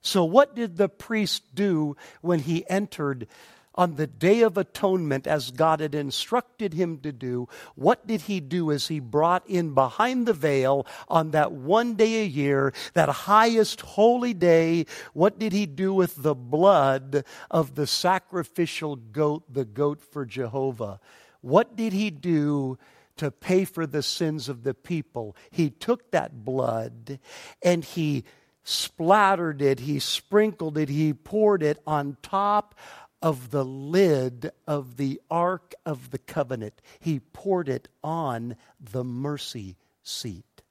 So, 0.00 0.24
what 0.24 0.56
did 0.56 0.78
the 0.78 0.88
priest 0.88 1.54
do 1.54 1.96
when 2.22 2.40
he 2.40 2.68
entered 2.68 3.28
on 3.74 3.96
the 3.96 4.06
Day 4.06 4.40
of 4.40 4.56
Atonement 4.56 5.26
as 5.26 5.50
God 5.50 5.80
had 5.80 5.94
instructed 5.94 6.72
him 6.72 6.98
to 7.00 7.12
do? 7.12 7.46
What 7.74 8.06
did 8.06 8.22
he 8.22 8.40
do 8.40 8.72
as 8.72 8.88
he 8.88 9.00
brought 9.00 9.46
in 9.46 9.74
behind 9.74 10.26
the 10.26 10.32
veil 10.32 10.86
on 11.08 11.30
that 11.32 11.52
one 11.52 11.94
day 11.94 12.22
a 12.22 12.26
year, 12.26 12.72
that 12.94 13.10
highest 13.10 13.82
holy 13.82 14.32
day? 14.32 14.86
What 15.12 15.38
did 15.38 15.52
he 15.52 15.66
do 15.66 15.92
with 15.92 16.22
the 16.22 16.34
blood 16.34 17.24
of 17.50 17.74
the 17.74 17.86
sacrificial 17.86 18.96
goat, 18.96 19.44
the 19.52 19.66
goat 19.66 20.00
for 20.00 20.24
Jehovah? 20.24 21.00
What 21.42 21.76
did 21.76 21.92
he 21.92 22.10
do? 22.10 22.78
to 23.16 23.30
pay 23.30 23.64
for 23.64 23.86
the 23.86 24.02
sins 24.02 24.48
of 24.48 24.62
the 24.62 24.74
people. 24.74 25.36
He 25.50 25.68
took 25.70 26.10
that 26.12 26.44
blood 26.44 27.18
and 27.62 27.84
he 27.84 28.24
splattered 28.64 29.60
it, 29.60 29.80
he 29.80 29.98
sprinkled 29.98 30.78
it, 30.78 30.88
he 30.88 31.12
poured 31.12 31.62
it 31.62 31.78
on 31.86 32.16
top 32.22 32.74
of 33.20 33.50
the 33.50 33.64
lid 33.64 34.50
of 34.66 34.96
the 34.96 35.20
Ark 35.30 35.74
of 35.86 36.10
the 36.10 36.18
Covenant. 36.18 36.80
He 36.98 37.20
poured 37.20 37.68
it 37.68 37.88
on 38.02 38.56
the 38.80 39.04
mercy 39.04 39.76
seat. 40.02 40.62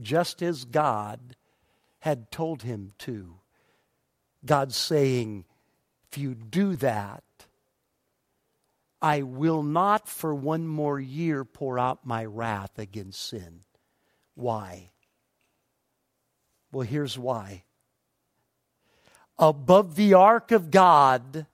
Just 0.00 0.42
as 0.42 0.64
God 0.64 1.36
had 2.00 2.30
told 2.30 2.62
him 2.62 2.92
to. 2.98 3.36
God 4.44 4.72
saying, 4.72 5.44
if 6.10 6.18
you 6.18 6.34
do 6.34 6.76
that, 6.76 7.22
I 9.06 9.22
will 9.22 9.62
not 9.62 10.08
for 10.08 10.34
one 10.34 10.66
more 10.66 10.98
year 10.98 11.44
pour 11.44 11.78
out 11.78 12.04
my 12.04 12.24
wrath 12.24 12.76
against 12.76 13.22
sin. 13.28 13.60
Why? 14.34 14.90
Well, 16.72 16.84
here's 16.84 17.16
why. 17.16 17.62
Above 19.38 19.94
the 19.94 20.14
ark 20.14 20.50
of 20.50 20.72
God 20.72 21.46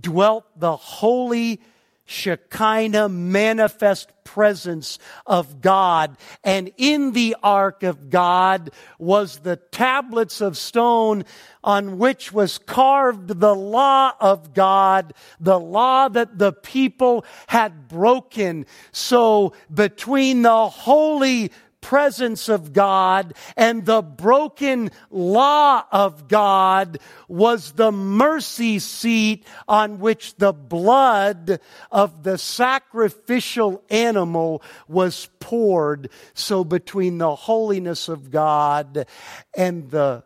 dwelt 0.00 0.44
the 0.54 0.76
holy 0.76 1.60
Shekinah 2.04 3.08
manifest 3.08 4.12
presence 4.24 4.98
of 5.26 5.60
God. 5.60 6.16
And 6.44 6.70
in 6.76 7.12
the 7.12 7.36
ark 7.42 7.82
of 7.82 8.10
God 8.10 8.70
was 8.98 9.40
the 9.40 9.56
tablets 9.56 10.40
of 10.40 10.56
stone 10.56 11.24
on 11.64 11.98
which 11.98 12.32
was 12.32 12.58
carved 12.58 13.40
the 13.40 13.54
law 13.54 14.12
of 14.20 14.54
God, 14.54 15.14
the 15.38 15.58
law 15.58 16.08
that 16.08 16.38
the 16.38 16.52
people 16.52 17.24
had 17.46 17.88
broken. 17.88 18.66
So 18.90 19.52
between 19.72 20.42
the 20.42 20.68
holy 20.68 21.52
presence 21.82 22.48
of 22.48 22.72
God 22.72 23.34
and 23.54 23.84
the 23.84 24.00
broken 24.00 24.90
law 25.10 25.84
of 25.92 26.28
God 26.28 26.98
was 27.28 27.72
the 27.72 27.92
mercy 27.92 28.78
seat 28.78 29.44
on 29.68 29.98
which 29.98 30.36
the 30.36 30.54
blood 30.54 31.60
of 31.90 32.22
the 32.22 32.38
sacrificial 32.38 33.84
animal 33.90 34.62
was 34.88 35.28
poured. 35.40 36.08
So 36.32 36.64
between 36.64 37.18
the 37.18 37.34
holiness 37.34 38.08
of 38.08 38.30
God 38.30 39.06
and 39.54 39.90
the 39.90 40.24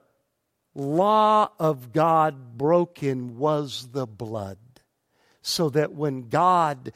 law 0.75 1.51
of 1.59 1.93
God 1.93 2.57
broken 2.57 3.39
was 3.39 3.89
the 3.93 4.07
blood. 4.07 4.59
So 5.43 5.71
that 5.71 5.93
when 5.93 6.29
God 6.29 6.93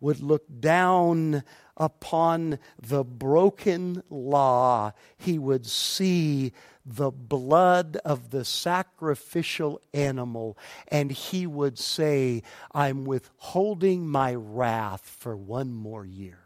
would 0.00 0.20
look 0.20 0.44
down 0.60 1.44
upon 1.80 2.58
the 2.78 3.02
broken 3.02 4.02
law, 4.10 4.92
he 5.16 5.38
would 5.38 5.66
see 5.66 6.52
the 6.84 7.10
blood 7.10 7.96
of 8.04 8.30
the 8.30 8.44
sacrificial 8.44 9.80
animal, 9.94 10.58
and 10.88 11.10
he 11.10 11.46
would 11.46 11.78
say, 11.78 12.42
I'm 12.72 13.04
withholding 13.04 14.06
my 14.06 14.34
wrath 14.34 15.16
for 15.18 15.36
one 15.36 15.72
more 15.72 16.04
year 16.04 16.38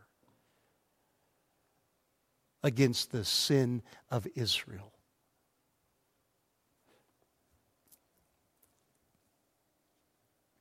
against 2.63 3.11
the 3.11 3.25
sin 3.25 3.83
of 4.11 4.27
Israel. 4.37 4.93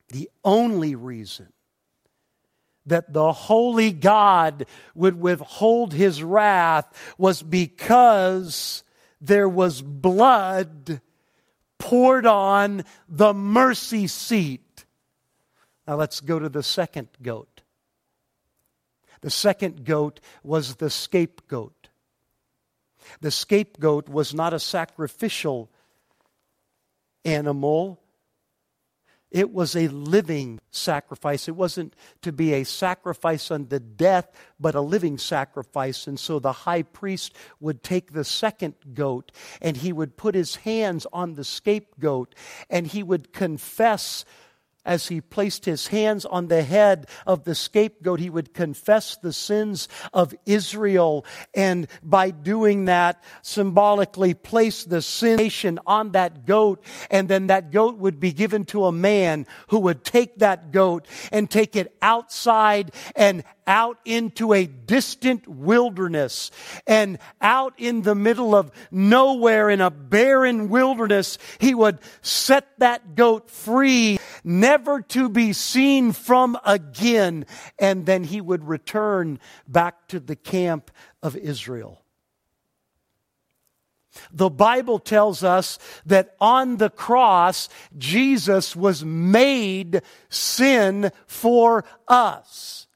The 0.10 0.30
only 0.44 0.96
reason 0.96 1.54
that 2.86 3.14
the 3.14 3.32
holy 3.32 3.92
God 3.92 4.66
would 4.94 5.20
withhold 5.20 5.94
his 5.94 6.22
wrath 6.22 7.16
was 7.18 7.42
because 7.42 8.84
there 9.22 9.48
was 9.48 9.82
blood 9.82 11.02
poured 11.78 12.26
on 12.26 12.84
the 13.08 13.34
mercy 13.34 14.08
seat. 14.08 14.86
Now 15.88 15.96
let's 15.96 16.20
go 16.20 16.40
to 16.40 16.50
the 16.50 16.64
second 16.64 17.10
goat. 17.22 17.62
The 19.22 19.30
second 19.30 19.86
goat 19.86 20.20
was 20.44 20.76
the 20.76 20.90
scapegoat. 20.90 21.88
The 23.22 23.32
scapegoat 23.32 24.10
was 24.10 24.34
not 24.34 24.54
a 24.54 24.60
sacrificial 24.60 25.70
animal, 27.24 28.03
it 29.34 29.52
was 29.52 29.76
a 29.76 29.88
living 29.88 30.60
sacrifice. 30.70 31.48
It 31.48 31.56
wasn't 31.56 31.96
to 32.22 32.32
be 32.32 32.54
a 32.54 32.64
sacrifice 32.64 33.50
unto 33.50 33.80
death, 33.80 34.32
but 34.60 34.76
a 34.76 34.82
living 34.82 35.18
sacrifice. 35.18 36.06
And 36.06 36.20
so 36.20 36.38
the 36.38 36.52
high 36.52 36.84
priest 36.84 37.36
would 37.60 37.82
take 37.82 38.14
the 38.14 38.24
second 38.24 38.76
goat 38.94 39.32
and 39.60 39.76
he 39.76 39.92
would 39.92 40.18
put 40.18 40.36
his 40.36 40.58
hands 40.58 41.08
on 41.12 41.34
the 41.34 41.44
scapegoat 41.44 42.36
and 42.70 42.86
he 42.86 43.02
would 43.02 43.34
confess 43.34 44.24
as 44.86 45.08
he 45.08 45.22
placed 45.22 45.66
his 45.66 45.88
hands 45.88 46.26
on 46.26 46.48
the 46.48 46.64
head 46.64 47.08
of 47.26 47.44
the 47.44 47.56
scapegoat, 47.56 48.20
he 48.20 48.30
would 48.30 48.54
confess 48.54 49.18
the 49.18 49.34
sins 49.34 49.88
of 50.14 50.34
Israel. 50.46 51.26
And 51.54 51.88
by 52.02 52.32
doing 52.32 52.86
that, 52.86 53.24
symbolically 53.42 54.34
place 54.34 54.84
the 54.84 55.02
sin 55.02 55.38
nation 55.38 55.80
on 55.86 56.12
that 56.12 56.46
goat. 56.46 56.84
And 57.10 57.28
then 57.28 57.48
that 57.48 57.72
goat 57.72 57.98
would 57.98 58.20
be 58.20 58.32
given 58.32 58.66
to 58.66 58.86
a 58.86 58.92
man 58.92 59.46
who 59.70 59.80
would 59.80 60.04
take 60.04 60.40
that 60.40 60.72
goat 60.72 61.08
and 61.32 61.50
take 61.50 61.76
it 61.76 61.96
outside 62.02 62.94
and 63.16 63.44
out 63.68 64.00
into 64.06 64.54
a 64.54 64.66
distant 64.66 65.48
wilderness 65.48 66.52
and 66.86 67.18
out 67.42 67.74
in 67.78 68.02
the 68.02 68.16
middle 68.16 68.56
of 68.56 68.72
nowhere 68.92 69.70
in 69.70 69.82
a 69.82 69.90
barren 69.90 70.70
wilderness, 70.70 71.38
he 71.60 71.74
would 71.74 72.00
set 72.22 72.68
that 72.80 73.16
goat 73.16 73.50
free, 73.50 74.20
never 74.44 75.02
to 75.02 75.30
be 75.30 75.54
seen 75.54 76.12
from 76.12 76.58
again. 76.66 77.46
And 77.80 78.06
then 78.06 78.24
he 78.24 78.42
would 78.42 78.68
return 78.68 79.40
back 79.68 80.08
to 80.10 80.20
the 80.20 80.36
camp 80.36 80.92
of 81.22 81.36
Israel. 81.36 82.04
The 84.32 84.50
Bible 84.50 85.00
tells 85.00 85.44
us 85.44 85.80
that 86.06 86.36
on 86.40 86.78
the 86.78 86.90
cross, 86.90 87.68
Jesus 87.98 88.76
was 88.76 89.04
made 89.04 90.02
sin 90.30 91.12
for 91.26 91.84
us. 92.08 92.88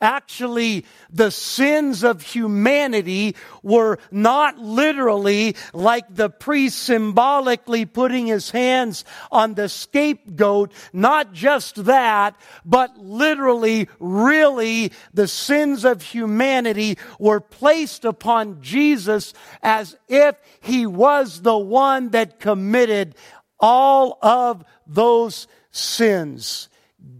Actually, 0.00 0.86
the 1.10 1.30
sins 1.30 2.02
of 2.02 2.22
humanity 2.22 3.36
were 3.62 3.98
not 4.10 4.58
literally 4.58 5.54
like 5.74 6.06
the 6.14 6.30
priest 6.30 6.78
symbolically 6.78 7.84
putting 7.84 8.26
his 8.26 8.50
hands 8.50 9.04
on 9.30 9.52
the 9.54 9.68
scapegoat. 9.68 10.72
Not 10.94 11.34
just 11.34 11.84
that, 11.84 12.34
but 12.64 12.96
literally, 12.96 13.88
really, 13.98 14.92
the 15.12 15.28
sins 15.28 15.84
of 15.84 16.00
humanity 16.00 16.96
were 17.18 17.40
placed 17.40 18.06
upon 18.06 18.62
Jesus 18.62 19.34
as 19.62 19.98
if 20.08 20.34
he 20.62 20.86
was 20.86 21.42
the 21.42 21.58
one 21.58 22.08
that 22.10 22.40
committed 22.40 23.14
all 23.58 24.18
of 24.22 24.64
those 24.86 25.46
sins. 25.70 26.70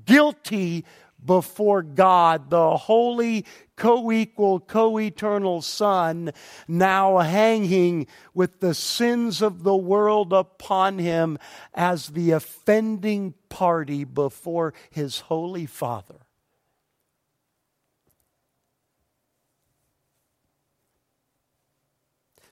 Guilty 0.06 0.84
before 1.24 1.82
God, 1.82 2.50
the 2.50 2.76
holy, 2.76 3.44
co 3.76 4.10
equal, 4.12 4.60
co 4.60 4.98
eternal 4.98 5.62
Son, 5.62 6.32
now 6.66 7.18
hanging 7.18 8.06
with 8.34 8.60
the 8.60 8.74
sins 8.74 9.42
of 9.42 9.62
the 9.62 9.76
world 9.76 10.32
upon 10.32 10.98
him 10.98 11.38
as 11.74 12.08
the 12.08 12.30
offending 12.32 13.34
party 13.48 14.04
before 14.04 14.74
his 14.90 15.20
holy 15.20 15.66
Father. 15.66 16.20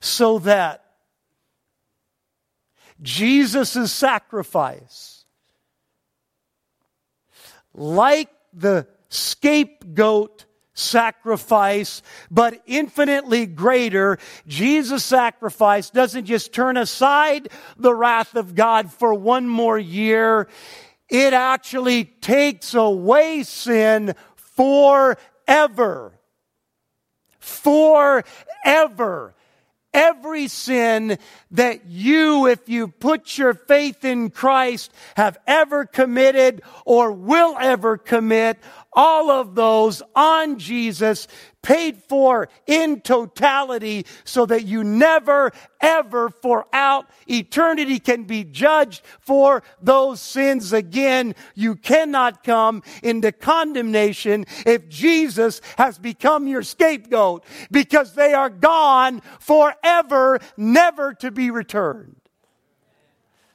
So 0.01 0.39
that 0.39 0.85
Jesus' 3.01 3.91
sacrifice, 3.91 5.25
like 7.73 8.29
the 8.53 8.87
scapegoat 9.09 10.45
sacrifice, 10.73 12.01
but 12.31 12.61
infinitely 12.65 13.45
greater. 13.45 14.17
Jesus' 14.47 15.03
sacrifice 15.03 15.89
doesn't 15.89 16.25
just 16.25 16.53
turn 16.53 16.77
aside 16.77 17.49
the 17.77 17.93
wrath 17.93 18.35
of 18.35 18.55
God 18.55 18.91
for 18.91 19.13
one 19.13 19.47
more 19.47 19.77
year. 19.77 20.47
It 21.09 21.33
actually 21.33 22.05
takes 22.05 22.73
away 22.73 23.43
sin 23.43 24.15
forever. 24.35 26.13
Forever 27.39 29.33
every 29.93 30.47
sin 30.47 31.17
that 31.51 31.85
you, 31.87 32.47
if 32.47 32.69
you 32.69 32.87
put 32.87 33.37
your 33.37 33.53
faith 33.53 34.05
in 34.05 34.29
Christ, 34.29 34.91
have 35.15 35.37
ever 35.47 35.85
committed 35.85 36.61
or 36.85 37.11
will 37.11 37.55
ever 37.59 37.97
commit, 37.97 38.57
all 38.93 39.29
of 39.29 39.55
those 39.55 40.01
on 40.15 40.59
Jesus 40.59 41.27
paid 41.61 41.97
for 41.97 42.49
in 42.67 43.01
totality 43.01 44.05
so 44.23 44.45
that 44.45 44.65
you 44.65 44.83
never, 44.83 45.51
ever 45.81 46.29
for 46.29 46.65
out 46.73 47.09
eternity 47.27 47.99
can 47.99 48.23
be 48.23 48.43
judged 48.43 49.01
for 49.19 49.63
those 49.81 50.21
sins 50.21 50.73
again. 50.73 51.35
You 51.55 51.75
cannot 51.75 52.43
come 52.43 52.83
into 53.03 53.31
condemnation 53.31 54.45
if 54.65 54.87
Jesus 54.89 55.61
has 55.77 55.97
become 55.97 56.47
your 56.47 56.63
scapegoat 56.63 57.43
because 57.71 58.13
they 58.13 58.33
are 58.33 58.49
gone 58.49 59.21
forever, 59.39 60.39
never 60.57 61.13
to 61.15 61.31
be 61.31 61.51
returned. 61.51 62.18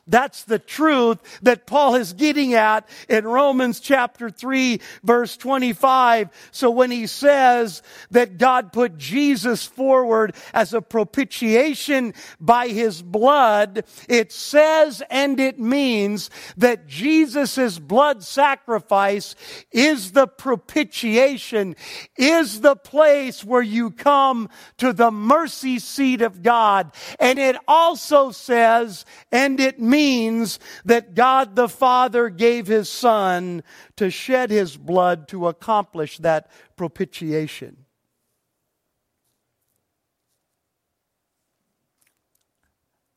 That's 0.07 0.45
the 0.45 0.59
truth 0.59 1.19
that 1.43 1.67
Paul 1.67 1.95
is 1.95 2.12
getting 2.12 2.55
at 2.55 2.87
in 3.09 3.27
Romans 3.27 3.81
chapter 3.81 4.29
3 4.29 4.81
verse 5.03 5.37
25. 5.37 6.29
So 6.51 6.71
when 6.71 6.90
he 6.90 7.07
says 7.07 7.83
that 8.11 8.37
God 8.37 8.73
put 8.73 8.99
Jesus 8.99 9.64
forward 9.64 10.35
as 10.53 10.75
a 10.75 10.83
propitiation 10.83 12.12
by 12.38 12.69
his 12.69 13.01
blood, 13.01 13.85
it 14.09 14.31
says 14.31 15.03
and 15.09 15.40
it 15.40 15.59
means 15.59 16.29
that 16.59 16.87
Jesus' 16.87 17.79
blood 17.79 18.23
sacrifice 18.23 19.35
is 19.73 20.12
the 20.12 20.27
propitiation, 20.27 21.77
is 22.17 22.61
the 22.61 22.77
place 22.77 23.43
where 23.43 23.62
you 23.62 23.90
come 23.90 24.51
to 24.77 24.93
the 24.93 25.11
mercy 25.11 25.79
seat 25.79 26.21
of 26.21 26.43
God. 26.43 26.93
And 27.19 27.38
it 27.38 27.57
also 27.67 28.31
says 28.31 29.07
and 29.33 29.59
it 29.61 29.81
means 29.81 29.93
means 29.94 30.59
that 30.85 31.14
God 31.14 31.54
the 31.54 31.68
Father 31.68 32.28
gave 32.28 32.66
his 32.66 32.88
Son 32.88 33.62
to 33.94 34.11
shed 34.11 34.50
his 34.50 34.76
blood 34.76 35.28
to 35.28 35.46
accomplish 35.46 36.18
that 36.18 36.50
propitiation. 36.76 37.85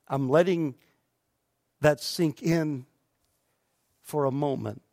I'm 0.08 0.30
letting 0.30 0.76
that 1.82 2.00
sink 2.00 2.44
in 2.44 2.86
for 4.02 4.26
a 4.26 4.32
moment. 4.32 4.84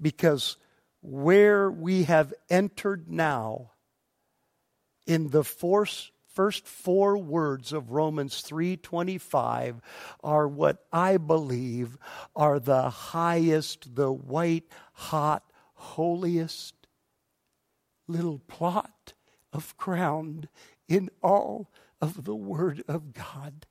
Because 0.00 0.56
where 1.02 1.70
we 1.70 2.04
have 2.04 2.32
entered 2.48 3.10
now 3.10 3.72
in 5.06 5.28
the 5.28 5.44
force 5.44 6.10
first 6.38 6.68
four 6.68 7.18
words 7.18 7.72
of 7.72 7.90
Romans 7.90 8.42
3:25 8.42 9.80
are 10.22 10.46
what 10.46 10.86
I 10.92 11.16
believe 11.16 11.98
are 12.36 12.60
the 12.60 12.90
highest, 12.90 13.96
the 13.96 14.12
white 14.12 14.68
hot, 14.92 15.50
holiest 15.74 16.86
little 18.06 18.38
plot 18.38 19.14
of 19.52 19.76
ground 19.78 20.48
in 20.86 21.10
all 21.24 21.72
of 22.00 22.22
the 22.22 22.36
Word 22.36 22.84
of 22.86 23.12
God 23.12 23.66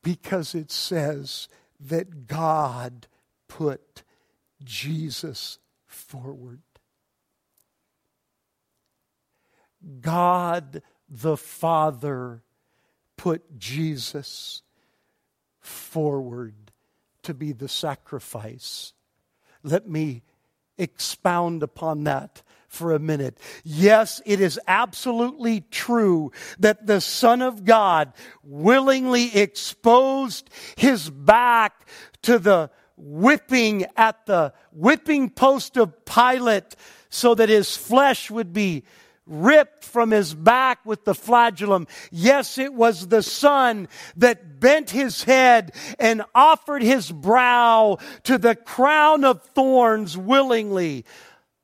because 0.00 0.54
it 0.54 0.70
says 0.70 1.48
that 1.80 2.28
God 2.28 3.08
put 3.48 4.04
Jesus 4.62 5.58
forward. 5.88 6.62
God 10.00 10.80
the 11.14 11.36
Father 11.36 12.42
put 13.16 13.56
Jesus 13.56 14.62
forward 15.60 16.54
to 17.22 17.32
be 17.32 17.52
the 17.52 17.68
sacrifice. 17.68 18.92
Let 19.62 19.88
me 19.88 20.22
expound 20.76 21.62
upon 21.62 22.04
that 22.04 22.42
for 22.66 22.92
a 22.92 22.98
minute. 22.98 23.38
Yes, 23.62 24.20
it 24.26 24.40
is 24.40 24.58
absolutely 24.66 25.60
true 25.70 26.32
that 26.58 26.86
the 26.88 27.00
Son 27.00 27.42
of 27.42 27.64
God 27.64 28.12
willingly 28.42 29.36
exposed 29.36 30.50
his 30.76 31.08
back 31.10 31.86
to 32.22 32.40
the 32.40 32.70
whipping 32.96 33.86
at 33.96 34.26
the 34.26 34.52
whipping 34.72 35.30
post 35.30 35.76
of 35.76 36.04
Pilate 36.04 36.74
so 37.08 37.36
that 37.36 37.48
his 37.48 37.76
flesh 37.76 38.32
would 38.32 38.52
be 38.52 38.82
ripped 39.26 39.84
from 39.84 40.10
his 40.10 40.34
back 40.34 40.84
with 40.84 41.04
the 41.04 41.14
flagellum. 41.14 41.86
Yes, 42.10 42.58
it 42.58 42.74
was 42.74 43.08
the 43.08 43.22
Son 43.22 43.88
that 44.16 44.60
bent 44.60 44.90
his 44.90 45.24
head 45.24 45.72
and 45.98 46.22
offered 46.34 46.82
his 46.82 47.10
brow 47.10 47.98
to 48.24 48.38
the 48.38 48.54
crown 48.54 49.24
of 49.24 49.42
thorns 49.42 50.16
willingly 50.16 51.04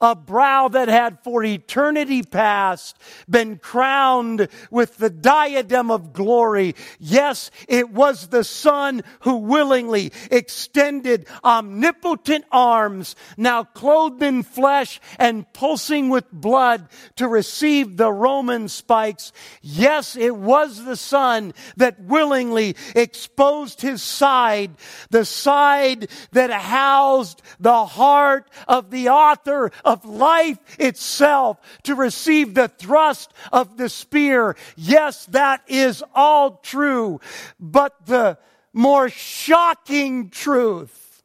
a 0.01 0.15
brow 0.15 0.69
that 0.69 0.89
had 0.89 1.23
for 1.23 1.45
eternity 1.45 2.23
past 2.23 2.97
been 3.29 3.59
crowned 3.59 4.49
with 4.71 4.97
the 4.97 5.11
diadem 5.11 5.91
of 5.91 6.13
glory. 6.13 6.75
Yes, 6.99 7.51
it 7.69 7.91
was 7.91 8.29
the 8.29 8.45
Son 8.45 9.03
who 9.21 9.37
willingly 9.37 10.13
extended 10.31 11.27
omnipotent 11.45 12.45
arms, 12.51 13.17
now 13.37 13.65
clothed 13.65 14.23
in 14.23 14.43
flesh 14.43 15.01
and 15.19 15.51
pulsing 15.53 16.09
with 16.09 16.31
blood 16.33 16.89
to 17.17 17.29
receive 17.29 17.97
the 17.97 18.13
Roman 18.13 18.69
spikes. 18.69 19.33
Yes, 19.61 20.17
it 20.17 20.35
was 20.35 20.85
the 20.85 20.97
Son 20.97 21.53
that 21.77 22.01
willingly 22.01 22.77
exposed 22.95 23.81
his 23.81 24.03
side, 24.03 24.73
the 25.11 25.25
side 25.25 26.09
that 26.33 26.51
housed 26.51 27.43
the 27.59 27.85
heart 27.85 28.51
of 28.67 28.91
the 28.91 29.09
author 29.09 29.71
of 29.91 30.05
life 30.05 30.59
itself 30.79 31.59
to 31.83 31.97
receive 31.97 32.55
the 32.55 32.69
thrust 32.69 33.33
of 33.53 33.77
the 33.77 33.89
spear. 33.89 34.57
Yes, 34.77 35.27
that 35.27 35.63
is 35.67 36.05
all 36.15 36.59
true. 36.63 37.21
But 37.59 38.07
the 38.07 38.39
more 38.73 39.09
shocking 39.09 40.31
truth, 40.31 41.23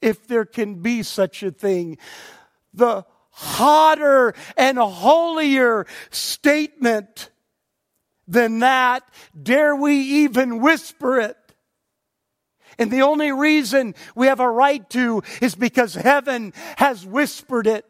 if 0.00 0.26
there 0.26 0.46
can 0.46 0.76
be 0.76 1.02
such 1.02 1.42
a 1.42 1.50
thing, 1.50 1.98
the 2.72 3.04
hotter 3.30 4.34
and 4.56 4.78
holier 4.78 5.86
statement 6.10 7.30
than 8.26 8.60
that, 8.60 9.02
dare 9.40 9.76
we 9.76 9.96
even 10.24 10.60
whisper 10.60 11.20
it, 11.20 11.36
and 12.78 12.90
the 12.90 13.02
only 13.02 13.32
reason 13.32 13.94
we 14.14 14.28
have 14.28 14.40
a 14.40 14.50
right 14.50 14.88
to 14.90 15.22
is 15.40 15.54
because 15.54 15.94
heaven 15.94 16.52
has 16.76 17.04
whispered 17.04 17.66
it. 17.66 17.84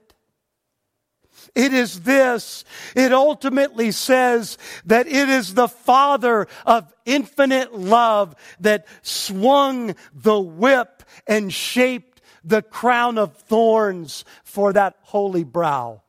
It 1.54 1.72
is 1.72 2.00
this. 2.00 2.64
It 2.94 3.12
ultimately 3.12 3.90
says 3.90 4.58
that 4.84 5.06
it 5.06 5.28
is 5.28 5.54
the 5.54 5.68
Father 5.68 6.46
of 6.66 6.92
infinite 7.04 7.74
love 7.74 8.34
that 8.60 8.86
swung 9.02 9.94
the 10.12 10.38
whip 10.38 11.02
and 11.26 11.52
shaped 11.52 12.20
the 12.44 12.62
crown 12.62 13.18
of 13.18 13.36
thorns 13.36 14.24
for 14.44 14.72
that 14.72 14.96
holy 15.02 15.44
brow. 15.44 16.02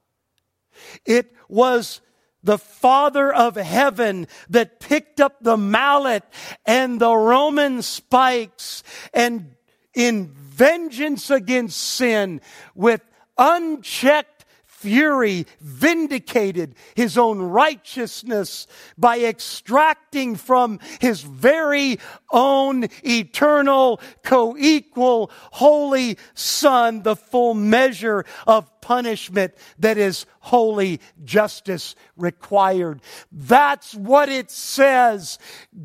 It 1.05 1.33
was 1.47 2.01
the 2.43 2.57
Father 2.57 3.33
of 3.33 3.55
heaven 3.55 4.27
that 4.49 4.79
picked 4.79 5.19
up 5.19 5.37
the 5.41 5.57
mallet 5.57 6.23
and 6.65 6.99
the 6.99 7.15
Roman 7.15 7.81
spikes 7.81 8.83
and 9.13 9.55
in 9.93 10.27
vengeance 10.33 11.29
against 11.29 11.77
sin 11.77 12.41
with 12.75 13.01
unchecked 13.37 14.38
fury 14.79 15.45
vindicated 15.59 16.73
his 16.95 17.17
own 17.17 17.39
righteousness 17.39 18.65
by 18.97 19.19
extracting 19.19 20.37
from 20.37 20.79
his 21.01 21.21
very 21.21 21.99
own 22.31 22.87
eternal, 23.03 23.99
co-equal, 24.23 25.29
holy 25.51 26.17
son 26.33 27.03
the 27.03 27.17
full 27.17 27.53
measure 27.53 28.23
of 28.47 28.69
punishment 28.79 29.53
that 29.79 29.97
is 29.97 30.25
holy 30.39 31.01
justice 31.25 31.95
required. 32.15 33.01
That's 33.33 33.93
what 33.93 34.29
it 34.29 34.49
says. 34.49 35.39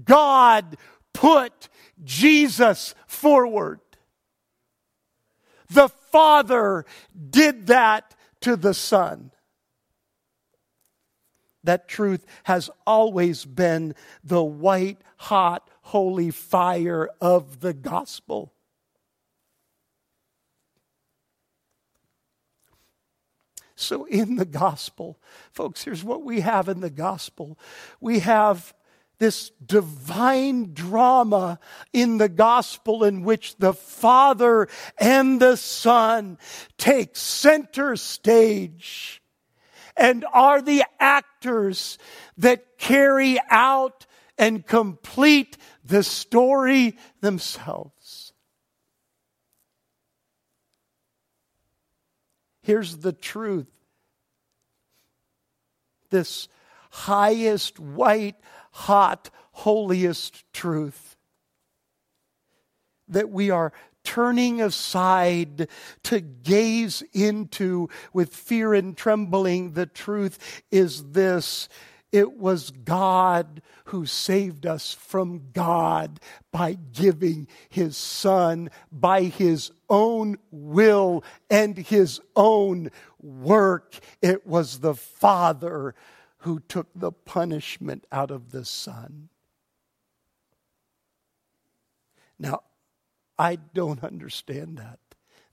God 0.05 0.77
put 1.13 1.69
Jesus 2.05 2.95
forward. 3.09 3.81
The 5.71 5.89
Father 5.89 6.85
did 7.31 7.67
that 7.67 8.14
to 8.45 8.57
the 8.57 8.75
Son. 8.75 9.31
That 11.65 11.89
truth 11.89 12.27
has 12.45 12.69
always 12.87 13.47
been 13.47 13.95
the 14.23 14.45
white 14.45 14.99
hot 15.17 15.71
holy 15.81 16.31
fire 16.31 17.09
of 17.23 17.61
the 17.61 17.73
gospel. 17.73 18.53
So, 23.77 24.05
in 24.05 24.37
the 24.37 24.45
gospel, 24.45 25.19
folks, 25.51 25.83
here's 25.85 26.05
what 26.05 26.23
we 26.23 26.41
have 26.41 26.69
in 26.69 26.81
the 26.81 26.91
gospel 26.91 27.59
we 27.99 28.19
have 28.21 28.75
this 29.19 29.51
divine 29.65 30.73
drama 30.75 31.59
in 31.93 32.19
the 32.19 32.29
gospel 32.29 33.05
in 33.05 33.23
which 33.23 33.57
the 33.57 33.73
Father 33.73 34.69
and 34.99 35.41
the 35.41 35.57
Son 35.57 36.39
take 36.79 37.17
center 37.17 37.97
stage 37.97 39.23
and 39.97 40.25
are 40.33 40.61
the 40.61 40.85
actors 40.99 41.99
that 42.39 42.79
carry 42.79 43.39
out 43.49 44.07
and 44.37 44.67
complete 44.67 45.57
the 45.85 46.03
story 46.03 46.97
themselves. 47.21 48.33
Here's 52.63 52.97
the 52.97 53.13
truth 53.13 53.71
this 56.11 56.49
highest, 56.91 57.81
white, 57.81 58.37
hot, 58.75 59.31
holiest 59.53 60.45
truth. 60.53 61.17
That 63.09 63.31
we 63.31 63.51
are 63.51 63.73
turning 64.03 64.61
aside 64.61 65.69
to 66.03 66.21
gaze 66.21 67.03
into 67.13 67.89
with 68.13 68.35
fear 68.35 68.75
and 68.75 68.97
trembling. 68.97 69.73
The 69.73 69.87
truth 69.87 70.63
is 70.71 71.13
this 71.13 71.69
it 72.11 72.39
was 72.39 72.71
God 72.71 73.63
who 73.87 74.07
saved 74.07 74.67
us 74.67 74.93
from 74.93 75.51
God 75.53 76.21
by 76.53 76.79
giving 76.93 77.49
his 77.69 77.97
Son 77.97 78.71
by 78.93 79.25
his 79.25 79.73
own 79.89 80.39
will 80.51 81.25
and 81.51 81.77
his 81.77 82.21
own 82.37 82.91
work. 83.21 83.99
It 84.23 84.47
was 84.47 84.79
the 84.79 84.95
Father 84.95 85.95
who 86.45 86.61
took 86.61 86.89
the 86.95 87.11
punishment 87.11 88.07
out 88.13 88.31
of 88.31 88.51
the 88.51 88.67
Son. 88.67 89.31
Now, 92.39 92.61
I 93.39 93.57
don't 93.57 94.05
understand 94.05 94.77
that. 94.77 94.99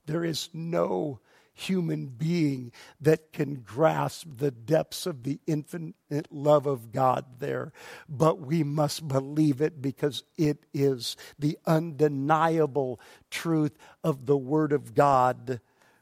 There 0.04 0.22
is 0.22 0.50
no 0.52 1.20
human 1.54 2.06
being 2.06 2.72
that 3.00 3.32
can 3.32 3.62
grasp 3.62 4.26
the 4.36 4.50
depths 4.50 5.06
of 5.06 5.22
the 5.22 5.40
infinite 5.46 5.94
love 6.30 6.66
of 6.66 6.92
God 6.92 7.24
there. 7.38 7.72
But 8.06 8.40
we 8.40 8.62
must 8.62 9.08
believe 9.08 9.62
it 9.62 9.80
because 9.80 10.24
it 10.36 10.66
is 10.74 11.16
the 11.38 11.58
undeniable 11.66 13.00
truth 13.30 13.78
of 14.04 14.26
the 14.26 14.36
Word 14.36 14.72
of 14.74 14.94
God. 14.94 15.58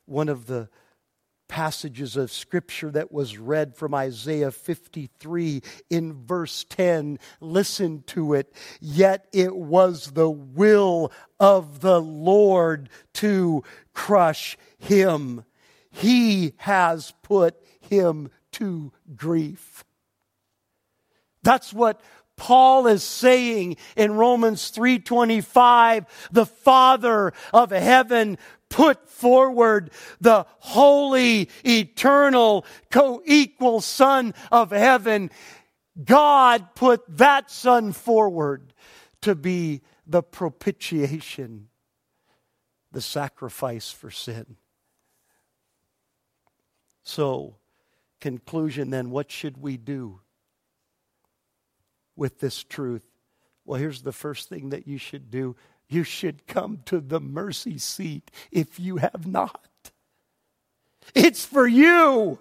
One 0.07 0.29
of 0.29 0.46
the 0.46 0.68
passages 1.50 2.16
of 2.16 2.30
scripture 2.30 2.92
that 2.92 3.10
was 3.10 3.36
read 3.36 3.76
from 3.76 3.92
Isaiah 3.92 4.52
53 4.52 5.60
in 5.90 6.24
verse 6.24 6.64
10. 6.70 7.18
Listen 7.40 8.04
to 8.06 8.34
it. 8.34 8.54
Yet 8.80 9.26
it 9.32 9.56
was 9.56 10.12
the 10.12 10.30
will 10.30 11.10
of 11.40 11.80
the 11.80 12.00
Lord 12.00 12.88
to 13.14 13.64
crush 13.92 14.56
him. 14.78 15.44
He 15.90 16.52
has 16.58 17.12
put 17.22 17.56
him 17.80 18.30
to 18.52 18.92
grief. 19.16 19.84
That's 21.42 21.72
what 21.72 22.00
Paul 22.40 22.87
is 22.87 23.03
saying 23.03 23.76
in 23.96 24.14
Romans 24.14 24.70
3:25, 24.70 26.07
the 26.33 26.46
Father 26.46 27.35
of 27.53 27.70
heaven 27.70 28.38
put 28.70 29.07
forward 29.11 29.90
the 30.22 30.46
holy, 30.61 31.50
eternal, 31.66 32.64
co-equal 32.90 33.83
Son 33.83 34.33
of 34.50 34.70
heaven. 34.70 35.31
God 36.03 36.74
put 36.74 37.03
that 37.18 37.50
Son 37.50 37.92
forward 37.92 38.72
to 39.20 39.35
be 39.35 39.83
the 40.07 40.22
propitiation, 40.22 41.68
the 42.90 43.03
sacrifice 43.03 43.90
for 43.90 44.11
sin. 44.11 44.57
So, 47.03 47.57
conclusion 48.18 48.88
then, 48.88 49.11
what 49.11 49.31
should 49.31 49.59
we 49.59 49.76
do 49.76 50.22
with 52.20 52.38
this 52.38 52.62
truth? 52.62 53.06
Well, 53.64 53.80
here's 53.80 54.02
the 54.02 54.12
first 54.12 54.50
thing 54.50 54.68
that 54.70 54.87
you 54.87 54.98
should 54.98 55.30
do 55.30 55.56
you 55.88 56.04
should 56.04 56.46
come 56.46 56.83
to 56.85 57.00
the 57.00 57.18
mercy 57.18 57.78
seat 57.78 58.30
if 58.52 58.78
you 58.78 58.98
have 58.98 59.26
not. 59.26 59.90
It's 61.16 61.44
for 61.44 61.66
you. 61.66 62.38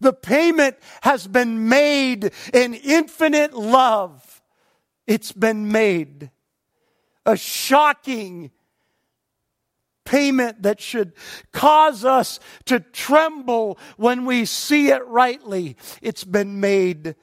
The 0.00 0.12
payment 0.12 0.76
has 1.00 1.26
been 1.26 1.70
made 1.70 2.32
in 2.52 2.74
infinite 2.74 3.54
love. 3.54 4.42
It's 5.06 5.32
been 5.32 5.72
made. 5.72 6.30
A 7.24 7.36
shocking 7.36 8.50
payment 10.04 10.64
that 10.64 10.80
should 10.80 11.12
cause 11.52 12.04
us 12.04 12.40
to 12.66 12.80
tremble 12.80 13.78
when 13.96 14.26
we 14.26 14.44
see 14.44 14.88
it 14.88 15.06
rightly. 15.06 15.76
It's 16.02 16.24
been 16.24 16.60
made 16.60 17.14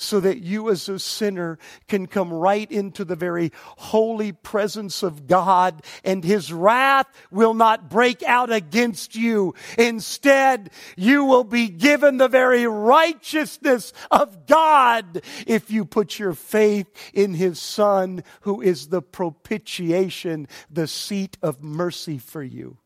so 0.00 0.18
that 0.18 0.40
you 0.40 0.70
as 0.70 0.88
a 0.88 0.98
sinner 0.98 1.58
can 1.86 2.06
come 2.06 2.32
right 2.32 2.70
into 2.72 3.04
the 3.04 3.16
very 3.16 3.52
holy 3.76 4.32
presence 4.32 5.02
of 5.02 5.26
God 5.26 5.82
and 6.02 6.24
his 6.24 6.52
wrath 6.52 7.06
will 7.30 7.52
not 7.52 7.90
break 7.90 8.22
out 8.22 8.50
against 8.50 9.14
you. 9.14 9.54
Instead, 9.76 10.70
you 10.96 11.24
will 11.26 11.44
be 11.44 11.68
given 11.68 12.16
the 12.16 12.28
very 12.28 12.66
righteousness 12.66 13.92
of 14.10 14.46
God 14.46 15.22
if 15.46 15.70
you 15.70 15.84
put 15.84 16.18
your 16.18 16.32
faith 16.32 16.88
in 17.12 17.34
his 17.34 17.60
son 17.60 18.24
who 18.40 18.62
is 18.62 18.88
the 18.88 19.02
propitiation, 19.02 20.48
the 20.70 20.86
seat 20.86 21.36
of 21.42 21.62
mercy 21.62 22.16
for 22.16 22.42
you. 22.42 22.78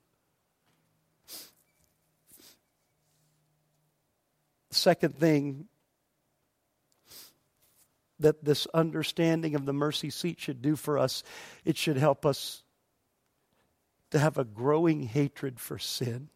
Second 4.72 5.16
thing 5.16 5.68
that 8.20 8.44
this 8.44 8.66
understanding 8.74 9.54
of 9.54 9.66
the 9.66 9.72
mercy 9.72 10.10
seat 10.10 10.40
should 10.40 10.62
do 10.62 10.76
for 10.76 10.98
us. 10.98 11.22
It 11.64 11.76
should 11.76 11.96
help 11.96 12.24
us 12.24 12.62
to 14.10 14.18
have 14.18 14.38
a 14.38 14.44
growing 14.44 15.02
hatred 15.02 15.58
for 15.58 15.78
sin 15.78 16.28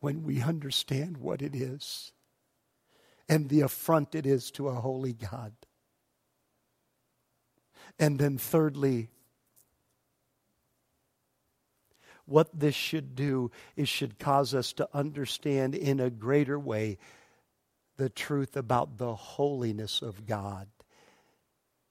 when 0.00 0.22
we 0.22 0.42
understand 0.42 1.16
what 1.16 1.40
it 1.40 1.54
is 1.54 2.12
and 3.28 3.48
the 3.48 3.62
affront 3.62 4.14
it 4.14 4.26
is 4.26 4.50
to 4.52 4.68
a 4.68 4.74
holy 4.74 5.12
God. 5.12 5.52
And 7.98 8.18
then, 8.18 8.38
thirdly, 8.38 9.08
what 12.26 12.48
this 12.58 12.74
should 12.74 13.14
do 13.14 13.50
is 13.76 13.88
should 13.88 14.18
cause 14.18 14.54
us 14.54 14.72
to 14.74 14.88
understand 14.92 15.74
in 15.74 16.00
a 16.00 16.10
greater 16.10 16.58
way 16.58 16.98
the 17.96 18.10
truth 18.10 18.56
about 18.56 18.98
the 18.98 19.14
holiness 19.14 20.02
of 20.02 20.26
God 20.26 20.68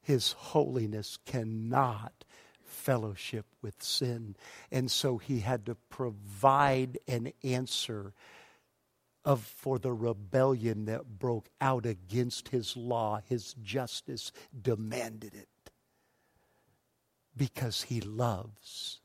his 0.05 0.33
holiness 0.33 1.17
cannot 1.25 2.25
fellowship 2.63 3.47
with 3.63 3.81
sin. 3.81 4.35
And 4.71 4.91
so 4.91 5.17
he 5.17 5.39
had 5.39 5.65
to 5.65 5.75
provide 5.89 6.99
an 7.07 7.33
answer 7.43 8.13
of 9.23 9.41
for 9.41 9.79
the 9.79 9.91
rebellion 9.91 10.85
that 10.85 11.17
broke 11.17 11.49
out 11.59 11.87
against 11.87 12.49
his 12.49 12.77
law. 12.77 13.19
His 13.27 13.55
justice 13.63 14.31
demanded 14.61 15.33
it. 15.33 15.71
Because 17.35 17.81
he 17.81 17.99
loves 17.99 19.01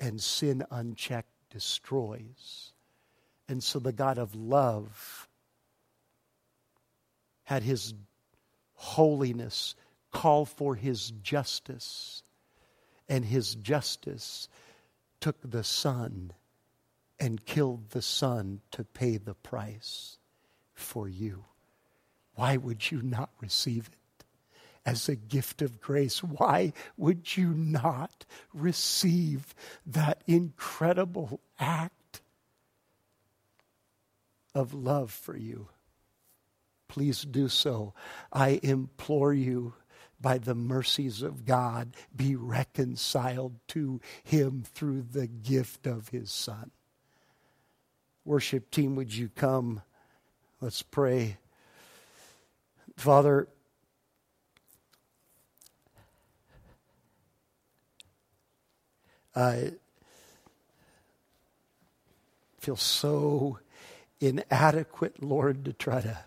and 0.00 0.22
sin 0.22 0.64
unchecked 0.70 1.28
destroys. 1.50 2.72
And 3.46 3.62
so 3.62 3.78
the 3.78 3.92
God 3.92 4.16
of 4.16 4.34
love 4.34 5.28
had 7.42 7.62
his 7.62 7.92
holiness 8.72 9.74
call 10.14 10.46
for 10.46 10.76
his 10.76 11.10
justice. 11.22 12.22
And 13.06 13.26
his 13.26 13.54
justice 13.56 14.48
took 15.20 15.36
the 15.42 15.64
Son 15.64 16.32
and 17.20 17.44
killed 17.44 17.90
the 17.90 18.00
Son 18.00 18.60
to 18.70 18.84
pay 18.84 19.18
the 19.18 19.34
price 19.34 20.16
for 20.72 21.06
you. 21.08 21.44
Why 22.34 22.56
would 22.56 22.90
you 22.90 23.02
not 23.02 23.30
receive 23.40 23.88
it 23.88 24.24
as 24.86 25.08
a 25.08 25.16
gift 25.16 25.60
of 25.60 25.80
grace? 25.80 26.22
Why 26.22 26.72
would 26.96 27.36
you 27.36 27.48
not 27.50 28.24
receive 28.54 29.54
that 29.86 30.22
incredible 30.26 31.40
act 31.58 32.22
of 34.54 34.72
love 34.72 35.10
for 35.10 35.36
you? 35.36 35.68
Please 36.88 37.22
do 37.22 37.48
so. 37.48 37.92
I 38.32 38.60
implore 38.62 39.32
you 39.32 39.74
by 40.24 40.38
the 40.38 40.54
mercies 40.54 41.20
of 41.20 41.44
God, 41.44 41.94
be 42.16 42.34
reconciled 42.34 43.56
to 43.68 44.00
Him 44.22 44.64
through 44.66 45.02
the 45.02 45.26
gift 45.26 45.86
of 45.86 46.08
His 46.08 46.32
Son. 46.32 46.70
Worship 48.24 48.70
team, 48.70 48.96
would 48.96 49.14
you 49.14 49.28
come? 49.28 49.82
Let's 50.62 50.80
pray. 50.80 51.36
Father, 52.96 53.48
I 59.36 59.72
feel 62.60 62.76
so 62.76 63.58
inadequate, 64.20 65.22
Lord, 65.22 65.66
to 65.66 65.74
try 65.74 66.00
to 66.00 66.18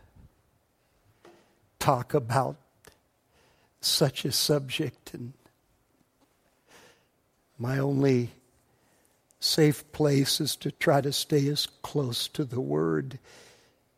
talk 1.80 2.14
about 2.14 2.58
such 3.88 4.26
a 4.26 4.32
subject. 4.32 5.14
And 5.14 5.34
my 7.58 7.80
only 7.80 8.32
safe 9.40 9.92
place 9.92 10.42
is 10.42 10.56
to 10.58 10.72
try 10.72 11.02
to 11.02 11.12
stay 11.14 11.48
as 11.48 11.68
close 11.82 12.28
to 12.30 12.44
the 12.44 12.62
Word 12.62 13.20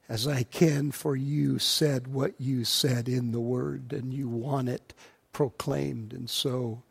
as 0.07 0.27
I 0.27 0.43
can, 0.43 0.91
for 0.91 1.15
you 1.15 1.59
said 1.59 2.07
what 2.07 2.33
you 2.39 2.65
said 2.65 3.07
in 3.07 3.31
the 3.31 3.39
Word, 3.39 3.93
and 3.93 4.11
you 4.13 4.27
want 4.27 4.67
it 4.67 4.93
proclaimed. 5.33 6.13
And 6.13 6.29
so 6.29 6.81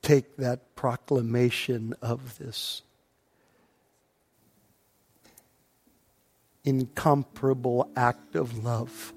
take 0.00 0.36
that 0.36 0.76
proclamation 0.76 1.94
of 2.00 2.38
this 2.38 2.82
incomparable 6.64 7.90
act 7.96 8.36
of 8.36 8.64
love 8.64 9.12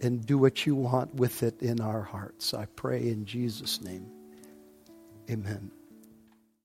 and 0.00 0.24
do 0.24 0.38
what 0.38 0.66
you 0.66 0.74
want 0.74 1.14
with 1.14 1.42
it 1.42 1.62
in 1.62 1.80
our 1.80 2.02
hearts. 2.02 2.54
I 2.54 2.66
pray 2.66 3.08
in 3.08 3.24
Jesus' 3.24 3.80
name. 3.82 4.06
Amen. 5.30 5.70